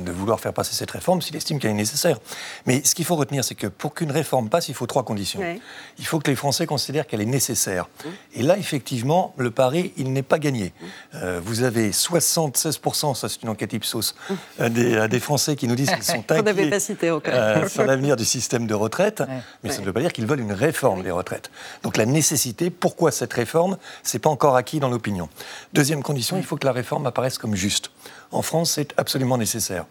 [0.07, 2.19] de vouloir faire passer cette réforme s'il estime qu'elle est nécessaire.
[2.67, 5.41] Mais ce qu'il faut retenir, c'est que pour qu'une réforme passe, il faut trois conditions.
[5.41, 5.61] Ouais.
[5.99, 7.89] Il faut que les Français considèrent qu'elle est nécessaire.
[8.35, 10.73] Et là, effectivement, le pari, il n'est pas gagné.
[11.15, 14.15] Euh, vous avez 76%, ça c'est une enquête Ipsos,
[14.61, 17.85] euh, des, euh, des Français qui nous disent qu'ils sont inquiets pas cité euh, sur
[17.87, 19.23] l'avenir du système de retraite,
[19.63, 21.51] mais ça ne veut pas dire qu'ils veulent une réforme des retraites.
[21.83, 25.29] Donc la nécessité, pourquoi cette réforme, c'est pas encore acquis dans l'opinion.
[25.73, 27.91] Deuxième condition, il faut que la réforme apparaisse comme juste.
[28.33, 29.87] En France, c'est absolument nécessaire.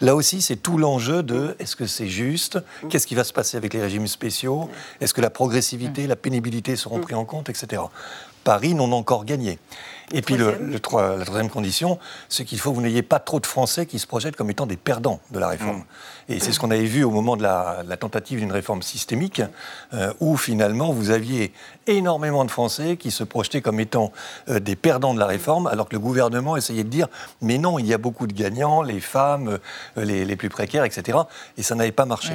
[0.00, 2.58] Là aussi, c'est tout l'enjeu de est-ce que c'est juste?
[2.88, 4.68] Qu'est-ce qui va se passer avec les régimes spéciaux?
[5.00, 7.82] Est-ce que la progressivité, la pénibilité seront pris en compte, etc.
[8.44, 9.58] Paris n'ont encore gagné.
[10.12, 11.98] Et puis le, le trois- la troisième condition,
[12.28, 14.66] c'est qu'il faut que vous n'ayez pas trop de Français qui se projettent comme étant
[14.66, 15.84] des perdants de la réforme.
[16.28, 19.42] Et c'est ce qu'on avait vu au moment de la, la tentative d'une réforme systémique,
[19.92, 21.52] euh, où finalement vous aviez
[21.86, 24.10] énormément de Français qui se projetaient comme étant
[24.48, 27.08] euh, des perdants de la réforme, alors que le gouvernement essayait de dire
[27.42, 29.58] mais non, il y a beaucoup de gagnants, les femmes,
[29.98, 31.18] euh, les, les plus précaires, etc.
[31.56, 32.32] Et ça n'avait pas marché.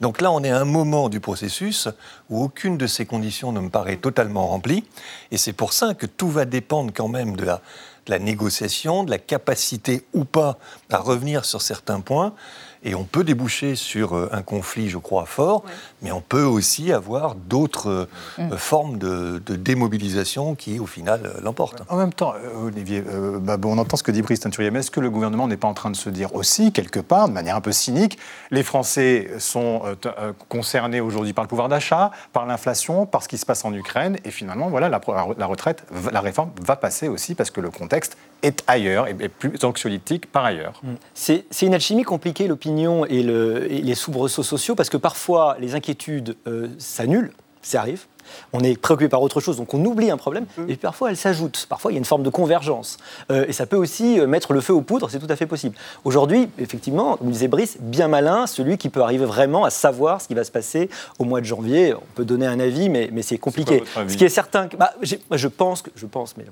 [0.00, 1.88] Donc là, on est à un moment du processus
[2.28, 4.84] où aucune de ces conditions ne me paraît totalement remplie.
[5.30, 7.60] Et c'est pour ça que tout va dépendre quand même de la,
[8.06, 10.58] de la négociation, de la capacité ou pas
[10.90, 12.34] à revenir sur certains points.
[12.82, 15.64] Et on peut déboucher sur euh, un conflit, je crois, fort,
[16.00, 18.06] mais on peut aussi avoir d'autres euh,
[18.38, 18.52] Mm.
[18.52, 21.82] euh, formes de, de démobilisation qui, au final, l'emportent.
[21.88, 22.32] En même temps,
[22.64, 25.10] Olivier, euh, bah, bon, on entend ce que dit Brice Teinturier, mais est-ce que le
[25.10, 27.72] gouvernement n'est pas en train de se dire aussi, quelque part, de manière un peu
[27.72, 28.18] cynique,
[28.50, 33.28] les Français sont euh, euh, concernés aujourd'hui par le pouvoir d'achat, par l'inflation, par ce
[33.28, 35.00] qui se passe en Ukraine, et finalement, voilà, la,
[35.36, 39.62] la retraite, la réforme va passer aussi parce que le contexte est ailleurs et plus
[39.64, 40.80] anxiolytique par ailleurs.
[41.14, 45.56] C'est c'est une alchimie compliquée, l'opinion et, le- et les soubresauts sociaux, parce que parfois
[45.60, 48.06] les inquiétudes euh, s'annulent, ça arrive.
[48.52, 51.66] On est préoccupé par autre chose, donc on oublie un problème, et parfois elles s'ajoutent.
[51.68, 52.96] Parfois il y a une forme de convergence.
[53.30, 55.46] Euh, et ça peut aussi euh, mettre le feu aux poudres, c'est tout à fait
[55.46, 55.76] possible.
[56.04, 60.28] Aujourd'hui, effectivement, comme disait Brice, bien malin, celui qui peut arriver vraiment à savoir ce
[60.28, 60.88] qui va se passer
[61.18, 61.94] au mois de janvier.
[61.94, 63.78] On peut donner un avis, mais, mais c'est compliqué.
[63.80, 66.44] votre avis ce qui est certain, que- bah, je pense que, je pense, mais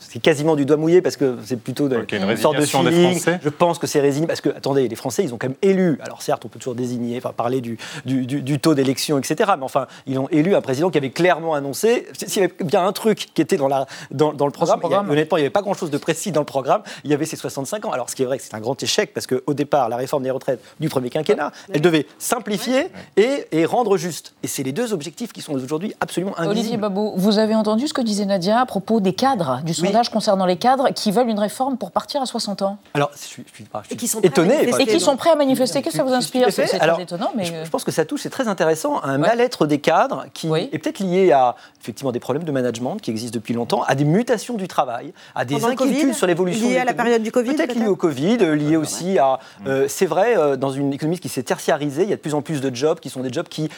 [0.00, 2.62] c'est quasiment du doigt mouillé parce que c'est plutôt de, Ok, une une sorte de
[2.64, 3.10] feeling.
[3.12, 3.40] Français.
[3.42, 5.98] Je pense que c'est résigné parce que, attendez, les Français, ils ont quand même élu.
[6.02, 9.52] Alors certes, on peut toujours désigner, enfin parler du, du, du- du taux d'élection, etc.
[9.58, 12.06] Mais enfin, ils ont élu un président qui avait clairement annoncé.
[12.26, 14.94] S'il y avait bien un truc qui était dans, la, dans, dans le programme, il
[14.94, 16.82] a- honnêtement, il n'y avait pas grand-chose de précis dans le programme.
[17.04, 17.90] Il y avait ces 65 ans.
[17.90, 20.22] Alors ce qui est vrai, que c'est un grand échec parce qu'au départ, la réforme
[20.22, 24.34] des retraites du premier quinquennat, elle devait simplifier et, et rendre juste.
[24.42, 26.82] Et c'est les deux objectifs qui sont aujourd'hui absolument Olivier invisibles.
[26.82, 30.46] Babou, vous avez entendu ce que disait Nadia à propos des cadres, du sondage concernant
[30.46, 32.78] les cadres qui veulent une réforme pour partir à 60 ans?
[32.94, 34.68] Alors, je suis, je suis pas- je suis Et qui sont étonné.
[34.80, 35.82] Et qui sont prêts à manifester.
[35.82, 36.46] Qu'est-ce que ça vous inspire?
[36.50, 36.68] C'est
[37.00, 37.44] étonnant, mais...
[37.44, 40.26] Je, euh, je pense que ça touche, c'est très intéressant, à un mal-être des cadres
[40.34, 43.94] qui est peut-être lié à effectivement des problèmes de management qui existent depuis longtemps, à
[43.94, 46.68] des mutations du travail, à des Pendant inquiétudes Covid sur l'évolution.
[46.68, 49.18] Lié de à la période du Covid, Peut-être lié peut-être au Covid, euh, lié aussi
[49.18, 49.40] à.
[49.66, 52.34] euh, c'est vrai, euh, dans une économie qui s'est tertiarisée, il y a de plus
[52.34, 53.68] en plus de jobs qui sont des jobs qui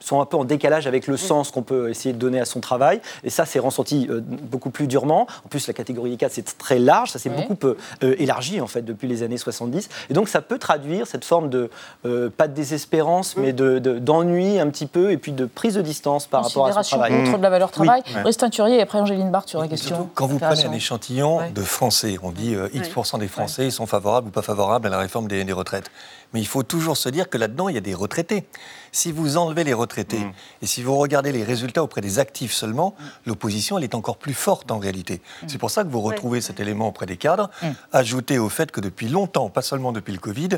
[0.00, 2.60] sont un peu en décalage avec le sens qu'on peut essayer de donner à son
[2.60, 3.00] travail.
[3.24, 5.26] Et ça, c'est ressenti euh, beaucoup plus durement.
[5.44, 7.10] En plus, la catégorie des cadres, c'est très large.
[7.10, 7.44] Ça s'est Oui.
[7.48, 9.88] beaucoup euh, euh, élargi, en fait, depuis les années 70.
[10.10, 11.70] Et donc, ça peut traduire cette forme de,
[12.06, 15.74] euh, pas de désespérance, mais de- de- d'ennui un petit peu, et puis de prise
[15.74, 17.28] de distance par rapport à son Considération travail.
[17.28, 17.86] outre de la valeur Oui.
[17.86, 18.02] travail.
[18.14, 18.22] Ouais.
[18.22, 20.08] Brice Teinturier et après Angéline Barthes sur la question.
[20.14, 21.50] Quand vous prenez un échantillon Ouais.
[21.50, 24.98] de Français, on dit euh, X% des Français sont favorables ou pas favorables à la
[24.98, 25.90] réforme des, des retraites.
[26.32, 28.44] Mais il faut toujours se dire que là-dedans, il y a des retraités.
[28.92, 30.32] Si vous enlevez les retraités Mm.
[30.62, 33.04] et si vous regardez les résultats auprès des actifs seulement, Mm.
[33.26, 35.20] l'opposition, elle est encore plus forte en réalité.
[35.46, 37.66] C'est pour ça que vous retrouvez cet élément auprès des cadres, Mm.
[37.92, 40.48] ajouté au fait que depuis longtemps, pas seulement depuis le Covid,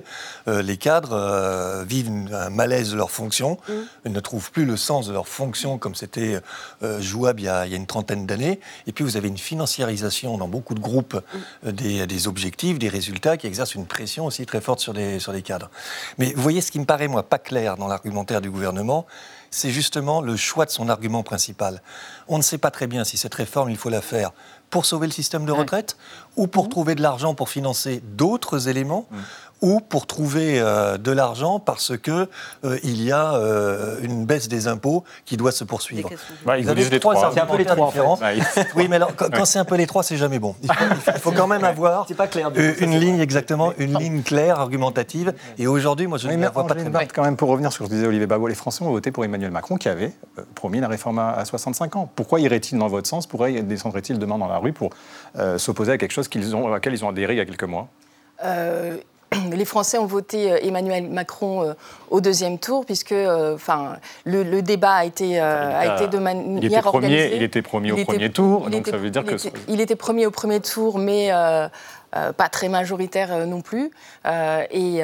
[0.48, 3.72] euh, les cadres euh, vivent un malaise de leurs fonctions, Mm.
[4.06, 6.40] ils ne trouvent plus le sens de leurs fonctions comme c'était
[6.82, 8.60] euh, jouable il y, a, il y a une trentaine d'années.
[8.86, 11.38] Et puis vous avez une financiarisation dans beaucoup de groupes Mm.
[11.68, 15.18] euh, des, des objectifs, des résultats qui exercent une pression aussi très forte sur les,
[15.18, 15.61] sur les cadres.
[16.18, 19.06] Mais vous voyez, ce qui me paraît, moi, pas clair dans l'argumentaire du gouvernement,
[19.50, 21.82] c'est justement le choix de son argument principal.
[22.26, 24.32] On ne sait pas très bien si cette réforme, il faut la faire
[24.70, 25.98] pour sauver le système de retraite
[26.36, 29.06] ou pour trouver de l'argent pour financer d'autres éléments
[29.62, 32.28] ou pour trouver euh, de l'argent parce que
[32.64, 36.10] euh, il y a euh, une baisse des impôts qui doit se poursuivre.
[36.44, 37.14] Bah, ils Vous avez les trois.
[37.14, 38.32] trois C'est un peu les trois, en fait.
[38.76, 40.54] Oui, mais alors, quand, quand c'est un peu les trois, c'est jamais bon.
[40.62, 42.06] Il faut, il faut- il faut quand même avoir
[42.80, 45.32] une ligne exactement, une ligne claire, argumentative.
[45.58, 47.00] Et aujourd'hui, moi, je ne vois pas très bien.
[47.14, 49.24] Quand même, pour revenir sur ce que disait Olivier Babot, les Français ont voté pour
[49.24, 50.12] Emmanuel Macron qui avait
[50.54, 52.10] promis la réforme à, à 65 ans.
[52.14, 53.26] Pourquoi irait-il dans votre sens?
[53.26, 54.90] Pourquoi descendraient-ils demain dans la rue pour
[55.38, 57.44] euh, s'opposer à quelque chose qu'ils ont, à laquelle ils ont adhéré il y a
[57.44, 57.88] quelques mois?
[58.44, 58.96] Euh,
[59.52, 61.72] les Français ont voté euh, Emmanuel Macron euh,
[62.10, 66.58] au deuxième tour, puisque euh, enfin, le, le débat a été, a été de manière
[66.62, 67.36] il était premier, organisée.
[67.36, 69.34] il était premier Il au était- premier tour, donc était- ça veut dire il que
[69.48, 71.68] était- il était premier au premier tour, mais euh,
[72.14, 73.90] euh, pas très majoritaire euh, non plus.
[74.26, 75.00] Euh, et,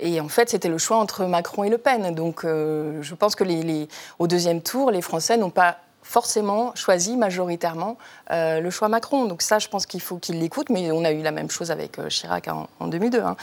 [0.00, 2.14] et en fait, c'était le choix entre Macron et Le Pen.
[2.14, 3.88] Donc, je pense que les, les-
[4.18, 5.78] au deuxième tour, les Français n'ont pas
[6.10, 7.96] forcément choisi majoritairement
[8.32, 9.26] euh, le choix Macron.
[9.26, 11.70] Donc ça, je pense qu'il faut qu'il l'écoute, mais on a eu la même chose
[11.70, 13.20] avec euh, Chirac en, en 2002.
[13.20, 13.36] hein.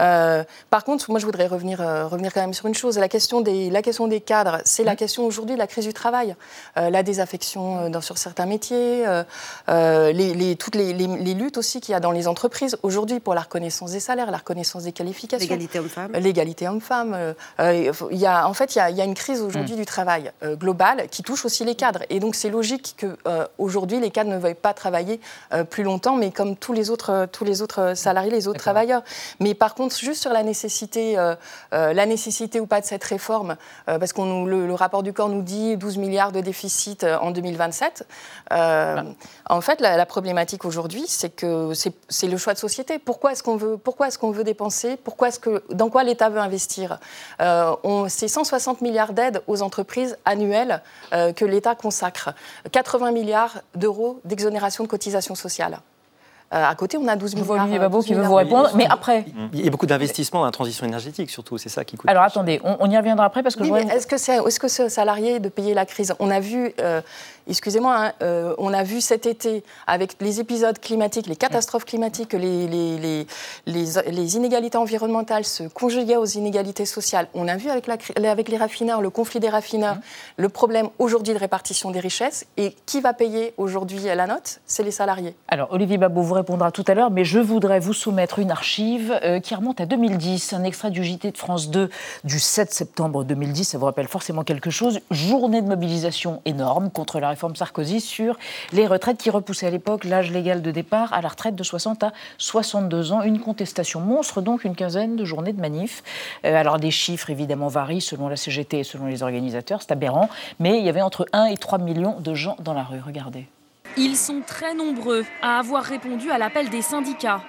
[0.00, 2.98] Euh, par contre, moi, je voudrais revenir, revenir quand même sur une chose.
[2.98, 5.92] La question des, la question des cadres, c'est la question aujourd'hui de la crise du
[5.94, 6.34] travail,
[6.76, 9.04] la désaffection dans, sur certains métiers,
[9.68, 13.42] les, les- toutes les, luttes aussi qu'il y a dans les entreprises aujourd'hui pour la
[13.42, 15.46] reconnaissance des salaires, la reconnaissance des qualifications.
[15.48, 16.12] L'égalité homme-femme.
[16.14, 17.34] L'égalité homme-femme.
[17.60, 19.76] il y a, en fait, il y a, il y a une crise aujourd'hui Mm.
[19.76, 22.02] du travail globale qui touche aussi les cadres.
[22.10, 25.20] Et donc, c'est logique qu'aujourd'hui, les cadres ne veuillent pas travailler
[25.52, 28.58] euh, plus longtemps, mais comme tous les autres, euh, tous les autres salariés, les autres
[28.58, 29.02] travailleurs.
[29.40, 31.34] Mais par contre, juste sur la nécessité, euh,
[31.72, 33.56] euh, la nécessité ou pas de cette réforme,
[33.88, 37.18] euh, parce que le, le rapport du corps nous dit 12 milliards de déficit euh,
[37.18, 38.06] en 2027.
[38.52, 39.02] Euh,
[39.50, 41.72] En fait, la, la problématique aujourd'hui, c'est que
[42.08, 42.98] c'est le choix de société.
[42.98, 44.96] Pourquoi est-ce qu'on veut, pourquoi est-ce qu'on veut dépenser?
[44.96, 46.98] Pourquoi est-ce que, dans quoi l'État veut investir?
[47.40, 47.74] Euh,
[48.08, 51.97] C'est 160 milliards d'aides aux entreprises annuelles euh, que l'État consacre.
[52.70, 55.80] 80 milliards d'euros d'exonération de cotisations sociales.
[56.54, 57.64] Euh, à côté, on a 12 Je vois milliards.
[57.64, 59.26] Olivier Babot 12 qui veut vous répondre, mais après.
[59.52, 62.08] Il y a beaucoup d'investissements dans la transition énergétique, surtout, c'est ça qui coûte.
[62.08, 64.40] Alors attendez, on, on y reviendra après parce que Oui, je est-ce que c'est est
[64.40, 66.14] -ce que c'est aux salariés de payer la crise?
[66.20, 67.02] On a vu, euh,
[67.48, 72.28] excusez-moi, hein, euh, on a vu cet été, avec les épisodes climatiques, les catastrophes climatiques,
[72.28, 73.26] que les, les, les,
[73.66, 77.28] les- les inégalités environnementales se conjuguaient aux inégalités sociales.
[77.34, 79.96] On a vu avec, la cri- avec les raffineurs, le conflit des raffineurs,
[80.36, 82.46] le problème aujourd'hui de répartition des richesses.
[82.56, 84.60] Et qui va payer aujourd'hui la note?
[84.66, 85.34] C'est les salariés.
[85.48, 89.18] Alors, Olivier Babot vous répondra tout à l'heure, mais je voudrais vous soumettre une archive
[89.22, 91.88] euh, qui remonte à 2010, un extrait du JT de France 2
[92.24, 93.64] du 7 septembre 2010.
[93.64, 95.00] Ça vous rappelle forcément quelque chose.
[95.10, 98.36] Journée de mobilisation énorme contre la réforme Sarkozy sur
[98.72, 102.02] les retraites qui repoussaient à l'époque l'âge légal de départ à la retraite de 60
[102.02, 103.22] à 62 ans.
[103.22, 106.02] Une contestation monstre, donc une quinzaine de journées de manif.
[106.44, 109.82] Euh, alors, les chiffres, évidemment, varient selon la CGT et selon les organisateurs.
[109.82, 110.28] C'est aberrant.
[110.58, 113.00] Mais il y avait entre 1 et 3 millions de gens dans la rue.
[113.06, 113.46] Regardez.
[113.96, 117.40] Ils sont très nombreux à avoir répondu à l'appel des syndicats.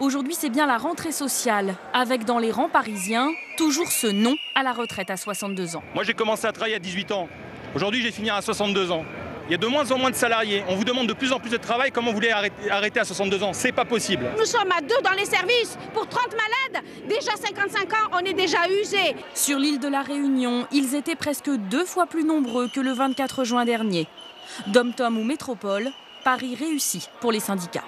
[0.00, 4.64] Aujourd'hui, c'est bien la rentrée sociale, avec dans les rangs parisiens toujours ce non à
[4.64, 5.84] la retraite à 62 ans.
[5.94, 7.28] Moi, j'ai commencé à travailler à 18 ans.
[7.76, 9.04] Aujourd'hui, je vais finir à 62 ans.
[9.48, 10.64] Il y a de moins en moins de salariés.
[10.68, 11.92] On vous demande de plus en plus de travail.
[11.92, 13.52] Comment vous voulez arrêter, arrêter à 62 ans?
[13.52, 14.26] C'est pas possible.
[14.36, 16.84] Nous sommes à deux dans les services pour 30 malades.
[17.08, 19.14] Déjà 55 ans, on est déjà usé.
[19.34, 23.44] Sur l'île de la Réunion, ils étaient presque deux fois plus nombreux que le 24
[23.44, 24.08] juin dernier.
[24.66, 25.90] Dom-Tom ou Métropole,
[26.24, 27.84] Paris réussit pour les syndicats.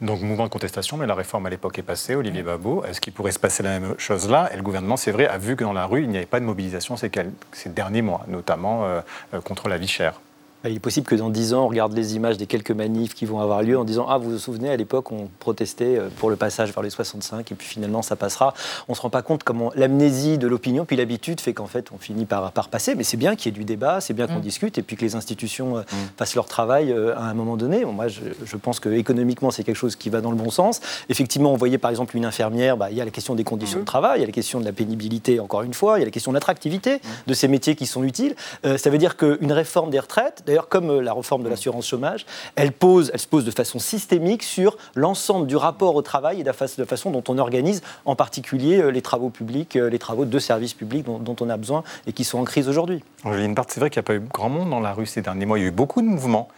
[0.00, 2.14] Donc, mouvement de contestation, mais la réforme à l'époque est passée.
[2.14, 5.10] Olivier Babot, est-ce qu'il pourrait se passer la même chose là Et le gouvernement, c'est
[5.10, 8.02] vrai, a vu que dans la rue, il n'y avait pas de mobilisation ces derniers
[8.02, 9.00] mois, notamment euh,
[9.34, 10.20] euh, contre la vie chère.
[10.64, 13.26] Il est possible que dans 10 ans, on regarde les images des quelques manifs qui
[13.26, 16.30] vont avoir lieu en disant Ah, vous vous souvenez, à l'époque, on protestait euh, pour
[16.30, 18.54] le passage vers les 65, et puis finalement, ça passera.
[18.88, 21.92] On ne se rend pas compte comment l'amnésie de l'opinion, puis l'habitude fait qu'en fait,
[21.94, 22.96] on finit par, par passer.
[22.96, 24.42] Mais c'est bien qu'il y ait du débat, c'est bien qu'on Mm.
[24.42, 25.82] discute, et puis que les institutions euh,
[26.16, 27.84] fassent leur travail euh, à un moment donné.
[27.84, 30.50] Bon, moi, je, je pense que économiquement, c'est quelque chose qui va dans le bon
[30.50, 30.80] sens.
[31.08, 33.78] Effectivement, on voyait par exemple une infirmière, bah, il y a la question des conditions
[33.78, 36.02] de travail, il y a la question de la pénibilité, encore une fois, il y
[36.02, 38.34] a la question de l'attractivité de ces métiers qui sont utiles.
[38.64, 41.86] Euh, ça veut dire qu'une réforme des retraites, d'ailleurs comme euh, la réforme de l'assurance
[41.86, 46.40] chômage, elle, pose, elle se pose de façon systémique sur l'ensemble du rapport au travail
[46.40, 49.28] et de la, fa- de la façon dont on organise en particulier euh, les travaux
[49.30, 52.38] publics, euh, les travaux de services publics dont, dont on a besoin et qui sont
[52.38, 53.04] en crise aujourd'hui.
[53.24, 55.20] Angéline Barthes, c'est vrai qu'il n'y a pas eu grand monde dans la rue ces
[55.22, 55.58] derniers mois.
[55.58, 56.48] Il y a eu beaucoup de mouvements.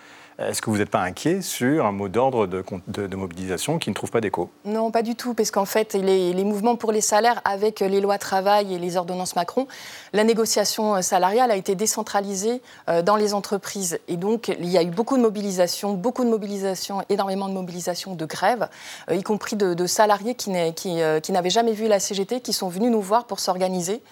[0.40, 3.90] Est-ce que vous n'êtes pas inquiet sur un mot d'ordre de, de- de mobilisation qui
[3.90, 4.48] ne trouve pas d'écho?
[4.64, 8.00] Non, pas du tout, parce qu'en fait, les, les mouvements pour les salaires, avec les
[8.00, 9.66] lois travail et les ordonnances Macron,
[10.14, 13.98] la négociation euh, salariale a été décentralisée euh, dans les entreprises.
[14.08, 18.14] Et donc, il y a eu beaucoup de mobilisation, beaucoup de mobilisation, énormément de mobilisation
[18.14, 18.68] de grève,
[19.10, 22.00] euh, y compris de, de salariés qui, n'est- qui, euh, qui n'avaient jamais vu la
[22.00, 24.02] CGT, qui sont venus nous voir pour s'organiser.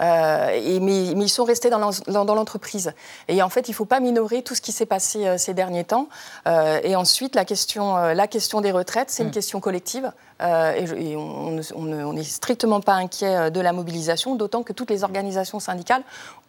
[0.00, 2.92] Euh, et, mais, mais ils sont restés dans l'en- dans- dans l'entreprise.
[3.28, 5.54] Et en fait, il ne faut pas minorer tout ce qui s'est passé euh, ces
[5.68, 6.08] derniers temps.
[6.46, 10.10] Euh, et ensuite, la question, euh, la question des retraites, c'est une question collective.
[10.40, 13.72] Euh, et je- et on ne- on ne- on n'est strictement pas inquiet de la
[13.72, 16.02] mobilisation, d'autant que toutes les organisations syndicales,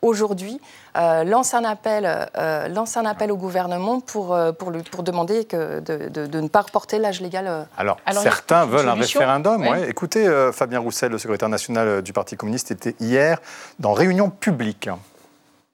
[0.04, 0.62] aujourd'hui,
[0.96, 2.06] euh, lancent, un appel,
[2.38, 6.40] euh, lancent un appel au gouvernement pour, pour, le- pour demander que de, de- de
[6.40, 7.48] ne pas reporter l'âge légal.
[7.78, 9.62] Alors, Alors, certains veulent un référendum.
[9.64, 9.70] Oui.
[9.70, 9.90] ouais.
[9.90, 13.40] Écoutez, euh, Fabien Roussel, le secrétaire national du Parti communiste, était hier
[13.80, 14.88] dans réunion publique.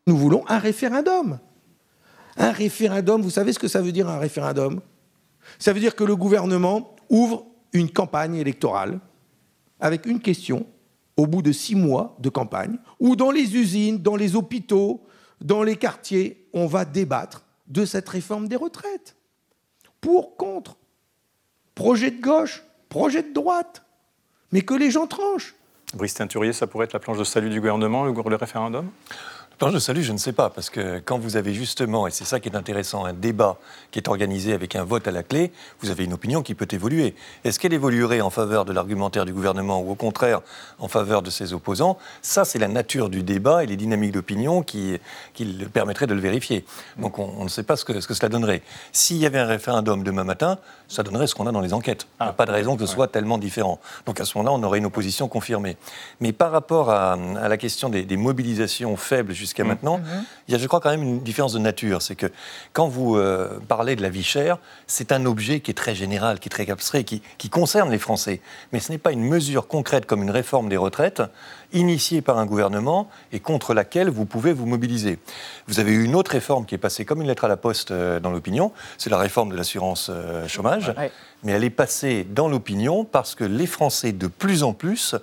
[0.08, 1.38] Nous voulons un référendum.
[2.38, 4.82] Un référendum, vous savez ce que ça veut dire un référendum?
[5.60, 9.00] Ça veut dire que le gouvernement ouvre une campagne électorale
[9.80, 10.66] avec une question
[11.18, 15.06] au bout de six mois de campagne, où dans les usines, dans les hôpitaux,
[15.42, 19.16] dans les quartiers, on va débattre de cette réforme des retraites.
[20.02, 20.78] Pour, contre.
[21.74, 23.84] Projet de gauche, projet de droite.
[24.52, 25.56] Mais que les gens tranchent.
[25.94, 28.90] Brice Teinturier, ça pourrait être la planche de salut du gouvernement, le, référendum?
[29.58, 32.49] Salut, je ne sais pas, parce que quand vous avez justement, et c'est ça qui
[32.49, 33.58] est intéressant, un débat
[33.89, 36.68] qui est organisé avec un vote à la clé, vous avez une opinion qui peut
[36.72, 37.16] évoluer.
[37.45, 40.41] Est-ce qu'elle évoluerait en faveur de l'argumentaire du gouvernement ou au contraire
[40.78, 41.97] en faveur de ses opposants?
[42.22, 44.99] Ça, c'est la nature du débat et les dynamiques d'opinion qui,
[45.39, 46.66] le permettraient de le vérifier.
[46.97, 48.62] Donc on, ne sait pas ce que cela donnerait.
[48.91, 52.08] S'il y avait un référendum demain matin, ça donnerait ce qu'on a dans les enquêtes.
[52.20, 53.80] Il n'y a pas de raison que ce soit tellement différent.
[54.06, 55.78] Donc à ce moment-là, on aurait une opposition confirmée.
[56.20, 60.00] Mais par rapport à, à la question des, des mobilisations faibles jusqu'à maintenant,
[60.48, 62.02] il y a, je crois, quand même une différence de nature.
[62.02, 62.32] C'est que
[62.74, 64.58] quand vous euh, parlez de la vie chère,
[64.88, 68.00] c'est un objet qui est très général, qui est très abstrait, qui, qui concerne les
[68.00, 68.42] Français.
[68.72, 71.22] Mais ce n'est pas une mesure concrète comme une réforme des retraites
[71.74, 75.20] initiée par un gouvernement et contre laquelle vous pouvez vous mobiliser.
[75.68, 77.92] Vous avez eu une autre réforme qui est passée comme une lettre à la poste
[77.92, 80.48] euh, dans l'opinion, c'est la réforme de l'assurance euh,
[80.82, 81.12] chômage,
[81.46, 85.16] mais elle est passée dans l'opinion parce que les Français, de plus en plus,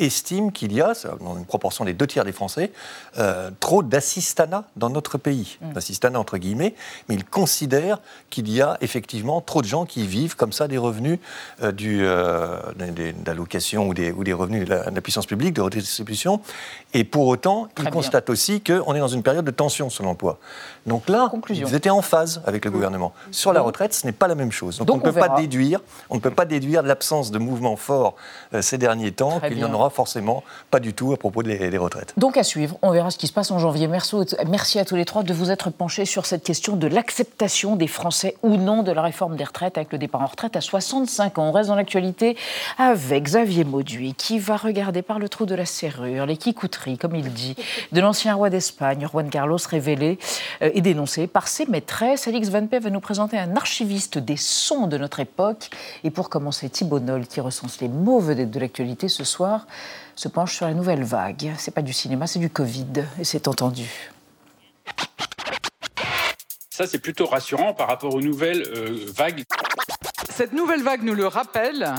[0.00, 2.72] estiment qu'il y a, dans une proportion des deux tiers des Français,
[3.18, 5.58] euh, trop d'assistanat dans notre pays.
[5.60, 6.74] D'assistanat entre guillemets,
[7.08, 8.00] mais ils considèrent
[8.30, 11.18] qu'il y a effectivement trop de gens qui vivent comme ça des revenus
[11.62, 12.56] euh, du, euh,
[13.24, 16.40] d'allocation ou des, ou des revenus de la, de la puissance publique, de redistribution.
[16.94, 17.90] Et pour autant, ils bien.
[17.90, 20.38] constatent aussi qu'on est dans une période de tension sur l'emploi.
[20.86, 23.12] Donc là, ils étaient en phase avec le gouvernement.
[23.30, 24.78] Sur la retraite, ce n'est pas la même chose.
[24.78, 25.40] Donc, Donc on ne peut pas verra.
[25.70, 28.14] Déduire, on ne peut pas déduire de l'absence de mouvements forts
[28.54, 31.70] euh, ces derniers temps qu'il n'y en aura forcément pas du tout à propos des,
[31.70, 32.12] des retraites.
[32.16, 33.88] Donc à suivre, on verra ce qui se passe en janvier.
[33.88, 37.86] Merci, à tous les trois de vous être penchés sur cette question de l'acceptation des
[37.86, 41.38] Français ou non de la réforme des retraites avec le départ en retraite à 65
[41.38, 41.48] ans.
[41.48, 42.36] On reste dans l'actualité
[42.78, 47.14] avec Xavier Mauduit qui va regarder par le trou de la serrure les kikouteries, comme
[47.14, 47.56] il dit,
[47.92, 50.18] de l'ancien roi d'Espagne, Juan Carlos, révélé
[50.62, 52.28] euh, et dénoncé par ses maîtresses.
[52.28, 55.59] Alix Van Pee va nous présenter un archiviste des sons de notre époque.
[56.04, 59.66] Et pour commencer, Thibault Noll, qui recense les mots vedettes de l'actualité ce soir,
[60.16, 61.52] se penche sur la nouvelle vague.
[61.58, 64.12] C'est pas du cinéma, c'est du Covid, et c'est entendu.
[66.70, 69.44] Ça, c'est plutôt rassurant par rapport aux nouvelles euh, vagues.
[70.30, 71.94] Cette nouvelle vague nous le rappelle.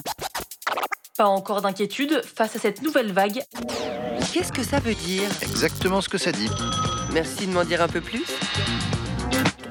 [1.18, 3.44] Pas encore d'inquiétude face à cette nouvelle vague.
[4.34, 6.50] Qu'est-ce que ça veut dire Exactement ce que ça dit.
[7.14, 8.26] Merci de m'en dire un peu plus.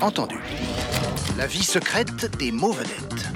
[0.00, 0.38] Entendu.
[1.36, 3.29] La vie secrète des mots vedettes.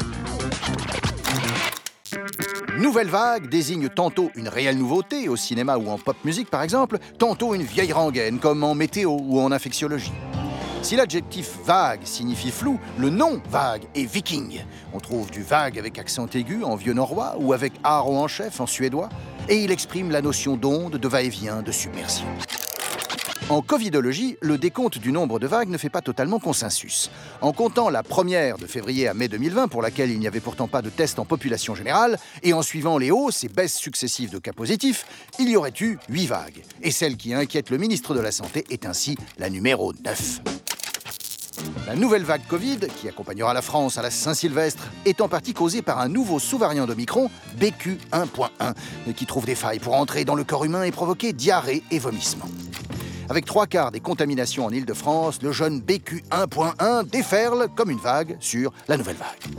[2.78, 6.98] Nouvelle vague désigne tantôt une réelle nouveauté, au cinéma ou en pop musique par exemple,
[7.18, 10.12] tantôt une vieille rengaine, comme en météo ou en infectiologie.
[10.82, 14.60] Si l'adjectif vague signifie flou, le nom vague est viking.
[14.92, 18.60] On trouve du vague avec accent aigu en vieux norrois ou avec haro en chef
[18.60, 19.08] en suédois,
[19.48, 22.26] et il exprime la notion d'onde, de va-et-vient, de submersion.
[23.50, 27.10] En covidologie, le décompte du nombre de vagues ne fait pas totalement consensus.
[27.42, 30.66] En comptant la première de février à mai 2020, pour laquelle il n'y avait pourtant
[30.66, 34.38] pas de test en population générale, et en suivant les hausses et baisses successives de
[34.38, 35.04] cas positifs,
[35.38, 36.62] il y aurait eu 8 vagues.
[36.80, 40.40] Et celle qui inquiète le ministre de la Santé est ainsi la numéro 9.
[41.86, 45.82] La nouvelle vague Covid, qui accompagnera la France à la Saint-Sylvestre, est en partie causée
[45.82, 47.30] par un nouveau sous-variant d'Omicron,
[47.60, 48.74] BQ1.1,
[49.06, 51.98] mais qui trouve des failles pour entrer dans le corps humain et provoquer diarrhée et
[51.98, 52.48] vomissements.
[53.28, 58.36] Avec trois quarts des contaminations en Île-de-France, le jeune BQ 1.1 déferle comme une vague
[58.40, 59.54] sur la nouvelle vague.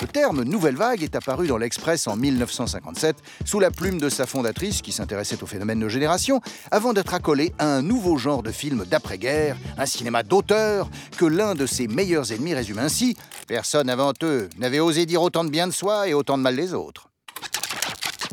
[0.00, 4.26] Le terme nouvelle vague est apparu dans l'Express en 1957 sous la plume de sa
[4.26, 8.50] fondatrice qui s'intéressait au phénomène de génération avant d'être accolé à un nouveau genre de
[8.50, 13.16] film d'après-guerre, un cinéma d'auteur que l'un de ses meilleurs ennemis résume ainsi
[13.46, 16.56] Personne avant eux n'avait osé dire autant de bien de soi et autant de mal
[16.56, 17.08] des autres.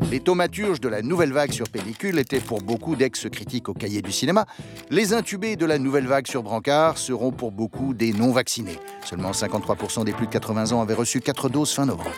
[0.09, 4.11] Les thaumaturges de la nouvelle vague sur pellicule étaient pour beaucoup d'ex-critiques au cahier du
[4.11, 4.45] cinéma.
[4.89, 8.79] Les intubés de la nouvelle vague sur brancard seront pour beaucoup des non-vaccinés.
[9.05, 12.11] Seulement 53% des plus de 80 ans avaient reçu 4 doses fin novembre.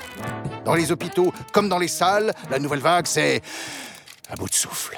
[0.66, 3.42] Dans les hôpitaux comme dans les salles, la nouvelle vague, c'est
[4.30, 4.98] à bout de souffle.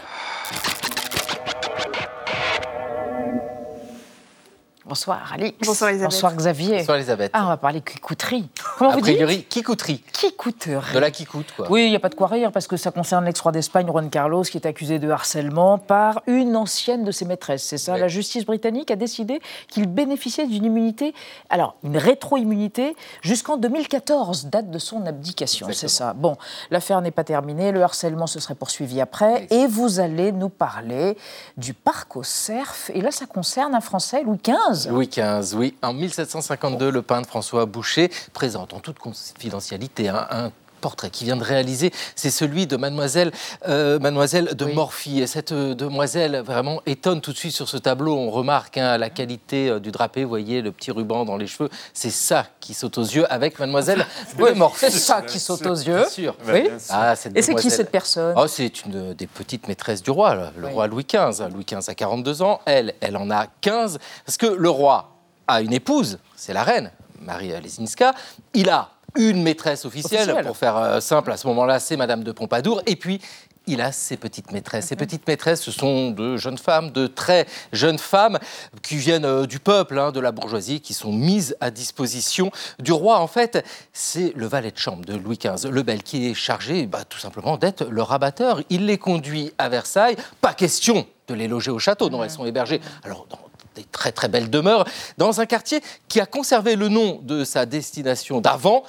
[4.88, 5.58] Bonsoir Alix.
[5.66, 6.12] Bonsoir Elisabeth.
[6.12, 6.78] Bonsoir Xavier.
[6.78, 7.32] Bonsoir Elisabeth.
[7.34, 8.48] Ah, on va parler kikouterie.
[8.78, 10.04] Comment a vous dites priori, kikouterie.
[10.14, 10.94] Kikouterie.
[10.94, 11.66] De la kikoute, quoi.
[11.72, 14.12] Oui, il n'y a pas de quoi rire parce que ça concerne l'ex-roi d'Espagne, Juan
[14.12, 17.64] Carlos, qui est accusé de harcèlement par une ancienne de ses maîtresses.
[17.64, 21.16] C'est ça, la justice britannique a décidé qu'il bénéficiait d'une immunité,
[21.50, 25.68] alors une rétro-immunité, jusqu'en 2014, date de son abdication.
[25.72, 26.14] C'est ça.
[26.14, 26.38] Bon,
[26.70, 31.18] l'affaire n'est pas terminée, le harcèlement se serait poursuivi après, et vous allez nous parler
[31.58, 32.92] du parc au cerf.
[32.94, 34.75] Et là, ça concerne un Français, Louis XV.
[34.90, 35.76] Louis XV, oui.
[35.82, 40.52] En 1752, le peintre François Boucher présente en toute confidentialité un, un
[40.86, 43.32] portrait qu'il vient de réaliser, c'est celui de mademoiselle,
[43.68, 45.20] euh, mademoiselle de Morphy.
[45.20, 48.16] Et cette euh, demoiselle vraiment étonne tout de suite sur ce tableau.
[48.16, 51.48] On remarque hein, la qualité euh, du drapé, vous voyez le petit ruban dans les
[51.48, 51.70] cheveux.
[51.92, 54.06] C'est ça qui saute aux yeux avec mademoiselle
[54.38, 54.86] de Morphy.
[54.86, 55.96] C'est ça qui saute aux yeux.
[56.02, 56.36] Bien sûr.
[56.48, 56.70] Oui.
[56.92, 58.36] Ah, cette Et c'est qui cette personne?
[58.38, 61.50] Oh, C'est une des petites maîtresses du roi, le- le roi Louis XV.
[61.52, 63.98] Louis XV a 42 ans, elle, elle en a 15.
[64.24, 65.16] Parce que le roi
[65.48, 68.14] a une épouse, c'est la reine, Marie Lesinska.
[68.54, 70.46] Il a une maîtresse officielle, Officielle.
[70.46, 72.82] pour faire euh, simple, à ce moment-là, c'est Madame de Pompadour.
[72.86, 73.22] Et puis,
[73.68, 74.88] il a ses petites maîtresses.
[74.88, 78.40] Ces petites maîtresses, ce sont de jeunes femmes, de très jeunes femmes
[78.82, 82.92] qui viennent euh, du peuple, hein, de la bourgeoisie, qui sont mises à disposition du
[82.92, 83.20] roi.
[83.20, 86.86] En fait, c'est le valet de chambre de Louis XV, le bel, qui est chargé
[86.86, 88.62] bah, tout simplement d'être le rabatteur.
[88.70, 90.16] Il les conduit à Versailles.
[90.42, 92.82] Pas question de les loger au château, dont elles sont hébergées.
[93.04, 93.40] Alors, dans
[93.76, 94.86] des très très belles demeures,
[95.18, 98.84] dans un quartier qui a conservé le nom de sa destination d'avant.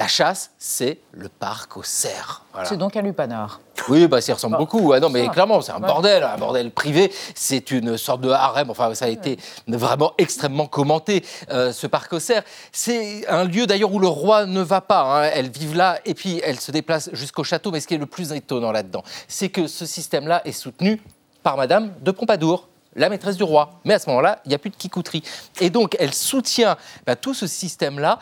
[0.00, 2.42] La chasse, c'est le parc aux cerfs.
[2.52, 2.66] Voilà.
[2.66, 3.60] C'est donc un lupanar.
[3.90, 4.58] Oui, bah, ça y ressemble Ah.
[4.58, 4.94] beaucoup.
[4.94, 5.30] Ah non, mais Ah.
[5.30, 7.12] clairement, c'est un bordel, un bordel privé.
[7.34, 8.70] C'est une sorte de harem.
[8.70, 9.38] Enfin, ça a été
[9.68, 12.44] vraiment extrêmement commenté, euh, ce parc aux cerfs.
[12.72, 15.02] C'est un lieu d'ailleurs où le roi ne va pas.
[15.26, 15.30] hein.
[15.34, 17.70] Elles vivent là et puis elles se déplacent jusqu'au château.
[17.70, 21.02] Mais ce qui est le plus étonnant là-dedans, c'est que ce système-là est soutenu
[21.42, 23.80] par Madame de Pompadour la maîtresse du roi.
[23.84, 25.22] Mais à ce moment-là, il n'y a plus de kikouterie.
[25.60, 26.76] Et donc, elle soutient
[27.06, 28.18] bah, tout ce système-là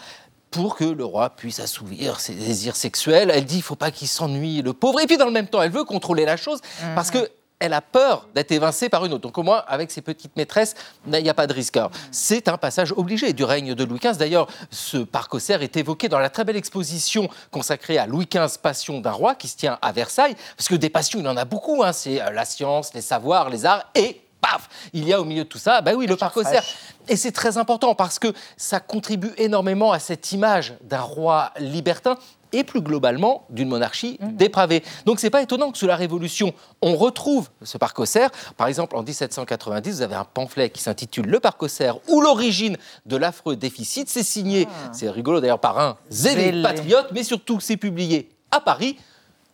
[0.50, 3.30] pour que le roi puisse assouvir ses désirs sexuels.
[3.34, 5.00] Elle dit il faut pas qu'il s'ennuie, le pauvre.
[5.00, 6.60] Et puis, dans le même temps, elle veut contrôler la chose
[6.94, 7.28] parce que
[7.60, 9.22] elle a peur d'être évincée par une autre.
[9.22, 10.76] Donc au moins, avec ses petites maîtresses,
[11.12, 11.76] il n'y a pas de risque.
[11.76, 14.16] Alors, C'est un passage obligé du règne de Louis XV.
[14.16, 18.28] D'ailleurs, ce parc aux cerfs est évoqué dans la très belle exposition consacrée à Louis
[18.32, 20.36] XV, Passion d'un roi, qui se tient à Versailles.
[20.56, 21.82] Parce que des passions, il en a beaucoup.
[21.82, 21.92] hein.
[21.92, 24.20] C'est euh, la science, les savoirs, les arts et...
[24.40, 26.64] Paf Il y a au milieu de tout ça, bah oui, le parc aux cerfs.
[27.08, 32.16] Et c'est très important parce que ça contribue énormément à cette image d'un roi libertin
[32.52, 34.82] et plus globalement d'une monarchie dépravée.
[35.04, 38.30] Donc c'est pas étonnant que sous la Révolution, on retrouve ce parc aux cerfs.
[38.56, 42.20] Par exemple, en 1790, vous avez un pamphlet qui s'intitule Le parc aux cerfs ou
[42.20, 42.76] l'origine
[43.06, 44.08] de l'affreux déficit.
[44.08, 46.62] C'est signé, c'est rigolo d'ailleurs, par un Zélé.
[46.62, 48.96] patriote, mais surtout c'est publié à Paris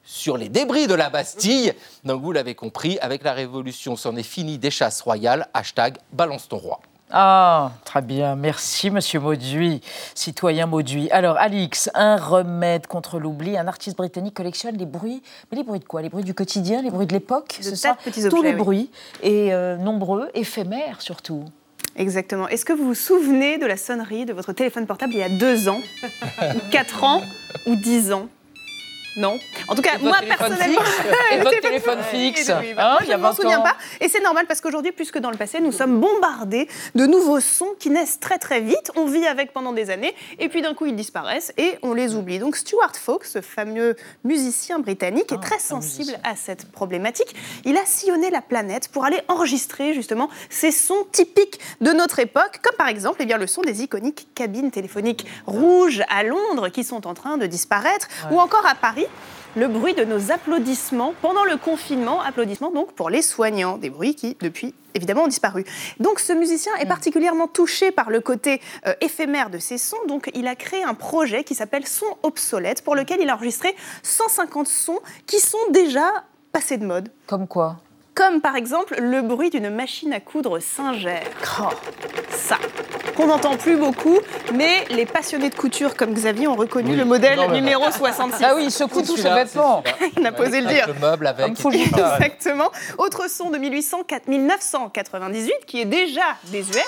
[0.04, 1.72] sur les débris de la Bastille.
[2.04, 5.48] Donc vous l'avez compris, avec la Révolution, c'en est fini des chasses royales.
[5.54, 6.80] Hashtag balance ton roi.
[7.10, 8.34] Ah, très bien.
[8.34, 9.82] Merci, monsieur Mauduit,
[10.14, 11.10] citoyen Mauduit.
[11.10, 13.56] Alors, Alix, un remède contre l'oubli.
[13.56, 15.22] Un artiste britannique collectionne les bruits.
[15.50, 16.02] Mais les bruits de quoi?
[16.02, 17.60] Les bruits du quotidien, les bruits de l'époque?
[17.62, 17.70] De
[18.04, 18.56] petits Tous objets, les oui.
[18.56, 18.90] bruits,
[19.22, 21.44] et euh, nombreux, éphémères surtout.
[21.94, 22.48] Exactement.
[22.48, 25.28] Est-ce que vous vous souvenez de la sonnerie de votre téléphone portable il y a
[25.28, 25.80] deux ans,
[26.42, 27.22] ou quatre ans,
[27.66, 28.28] ou dix ans?
[29.16, 29.38] Non.
[29.68, 30.80] En tout cas, moi personnellement,
[31.32, 33.62] Et votre téléphone fixe, Hein, moi, il y je a ne m'en 20 souviens ans.
[33.62, 33.76] pas.
[34.00, 37.40] Et c'est normal parce qu'aujourd'hui, plus que dans le passé, nous sommes bombardés de nouveaux
[37.40, 38.90] sons qui naissent très très vite.
[38.96, 42.14] On vit avec pendant des années et puis d'un coup ils disparaissent et on les
[42.14, 42.38] oublie.
[42.38, 47.34] Donc Stuart Falk, ce fameux musicien britannique, Ah, est très sensible à cette problématique.
[47.64, 52.58] Il a sillonné la planète pour aller enregistrer justement ces sons typiques de notre époque,
[52.62, 56.82] comme par exemple eh bien, le son des iconiques cabines téléphoniques rouges à Londres qui
[56.84, 59.03] sont en train de disparaître, ou encore à Paris
[59.56, 64.14] le bruit de nos applaudissements pendant le confinement, applaudissements donc pour les soignants, des bruits
[64.14, 65.64] qui depuis évidemment ont disparu.
[66.00, 70.30] Donc ce musicien est particulièrement touché par le côté euh, éphémère de ces sons, donc
[70.34, 74.66] il a créé un projet qui s'appelle Son obsolète pour lequel il a enregistré 150
[74.66, 77.10] sons qui sont déjà passés de mode.
[77.26, 77.76] Comme quoi?
[78.14, 81.20] Comme par exemple le bruit d'une machine à coudre Singer.
[81.60, 81.64] Oh,
[82.30, 82.58] ça,
[83.14, 84.18] qu'on n'entend plus beaucoup,
[84.52, 86.96] mais les passionnés de couture comme Xavier ont reconnu Oui.
[86.96, 88.44] le modèle Non, numéro 66.
[88.44, 89.82] Ah oui, il secoue tous ses vêtements.
[90.18, 90.84] Il a posé le dire.
[90.84, 91.54] Avec le meuble avec.
[91.72, 92.70] Exactement.
[92.98, 96.82] Autre son de 1800 1998 qui est déjà désuet.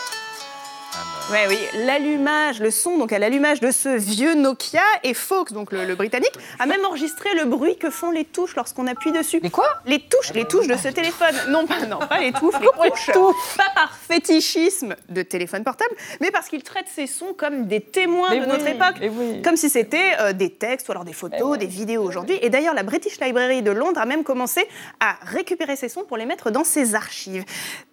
[1.32, 5.72] Ouais, oui, l'allumage, le son donc à l'allumage de ce vieux Nokia et Fox, donc
[5.72, 6.30] le, le britannique,
[6.60, 9.40] a même enregistré le bruit que font les touches lorsqu'on appuie dessus.
[9.42, 9.66] Les quoi?
[9.86, 11.34] Les touches, les touches de ce téléphone.
[11.48, 12.68] Non, pas, non, pas les touches, les
[13.12, 13.56] touches.
[13.56, 18.30] Pas par fétichisme de téléphone portable, mais parce qu'il traite ces sons comme des témoins
[18.30, 18.94] Mais de oui, notre époque.
[19.00, 19.42] oui.
[19.42, 22.38] Comme si c'était euh, des textes ou alors des photos, des vidéos aujourd'hui.
[22.40, 24.64] Et d'ailleurs, la British Library de Londres a même commencé
[25.00, 27.44] à récupérer ces sons pour les mettre dans ses archives.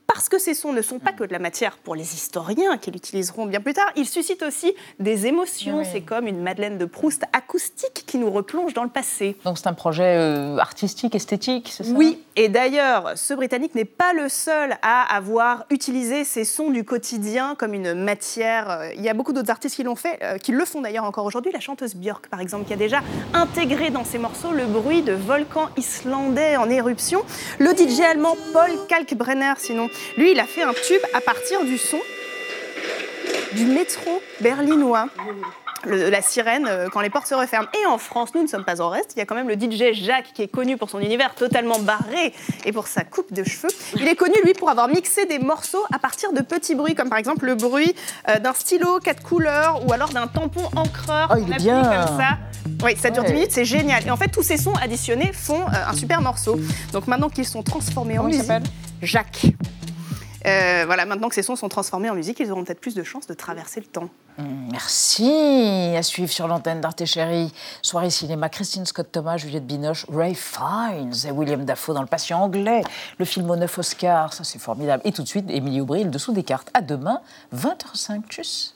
[0.07, 2.91] Parce que ces sons ne sont pas que de la matière pour les historiens qui
[2.91, 5.79] l'utiliseront bien plus tard, ils suscitent aussi des émotions.
[5.79, 5.85] Oui.
[5.91, 9.37] C'est comme une Madeleine de Proust acoustique qui nous replonge dans le passé.
[9.45, 11.91] Donc c'est un projet euh, artistique, esthétique, c'est ça?
[11.93, 16.83] Oui, et d'ailleurs, ce Britannique n'est pas le seul à avoir utilisé ces sons du
[16.83, 18.69] quotidien comme une matière.
[18.69, 21.05] Euh, Il y a beaucoup d'autres artistes qui l'ont fait, euh, qui le font d'ailleurs
[21.05, 21.51] encore aujourd'hui.
[21.51, 23.01] La chanteuse Björk, par exemple, qui a déjà
[23.33, 27.23] intégré dans ses morceaux le bruit de volcans islandais en éruption.
[27.59, 31.77] Le DJ allemand Paul Kalkbrenner, sinon, lui, il a fait un tube à partir du
[31.77, 31.99] son
[33.53, 35.07] du métro berlinois.
[35.85, 37.67] Le- la sirène euh, quand les portes se referment.
[37.81, 39.11] Et en France, nous ne sommes pas en reste.
[39.15, 41.77] Il y a quand même le DJ Jacques qui est connu pour son univers totalement
[41.79, 42.33] barré
[42.63, 43.67] et pour sa coupe de cheveux.
[43.97, 47.09] Il est connu, lui, pour avoir mixé des morceaux à partir de petits bruits, comme
[47.09, 47.93] par exemple le bruit
[48.29, 51.29] euh, d'un stylo quatre couleurs ou alors d'un tampon encreur.
[51.35, 51.81] Oh, il est bien.
[51.83, 52.37] comme ça.
[52.85, 53.29] Oui, ça dure Ouais.
[53.29, 54.07] 10 minutes, c'est génial.
[54.07, 56.57] Et en fait, tous ces sons additionnés font euh, un super morceau.
[56.93, 58.63] Donc maintenant qu'ils sont transformés en musique, s'appelle?
[59.01, 59.47] Jacques.
[60.45, 63.03] Euh, voilà, maintenant que ces sons sont transformés en musique, ils auront peut-être plus de
[63.03, 64.09] chances de traverser le temps.
[64.71, 65.93] Merci.
[65.95, 67.53] À suivre sur l'antenne d'Arte Chérie.
[67.81, 72.41] Soirée cinéma, Christine Scott Thomas, Juliette Binoche, Ray Fiennes et William Dafoe dans Le Patient
[72.41, 72.81] anglais.
[73.19, 75.03] Le film aux 9 Oscars, ça c'est formidable.
[75.05, 76.69] Et tout de suite, Émilie Aubry, le dessous des cartes.
[76.73, 77.21] À demain,
[77.55, 78.23] 20h05.
[78.27, 78.75] Tchuss.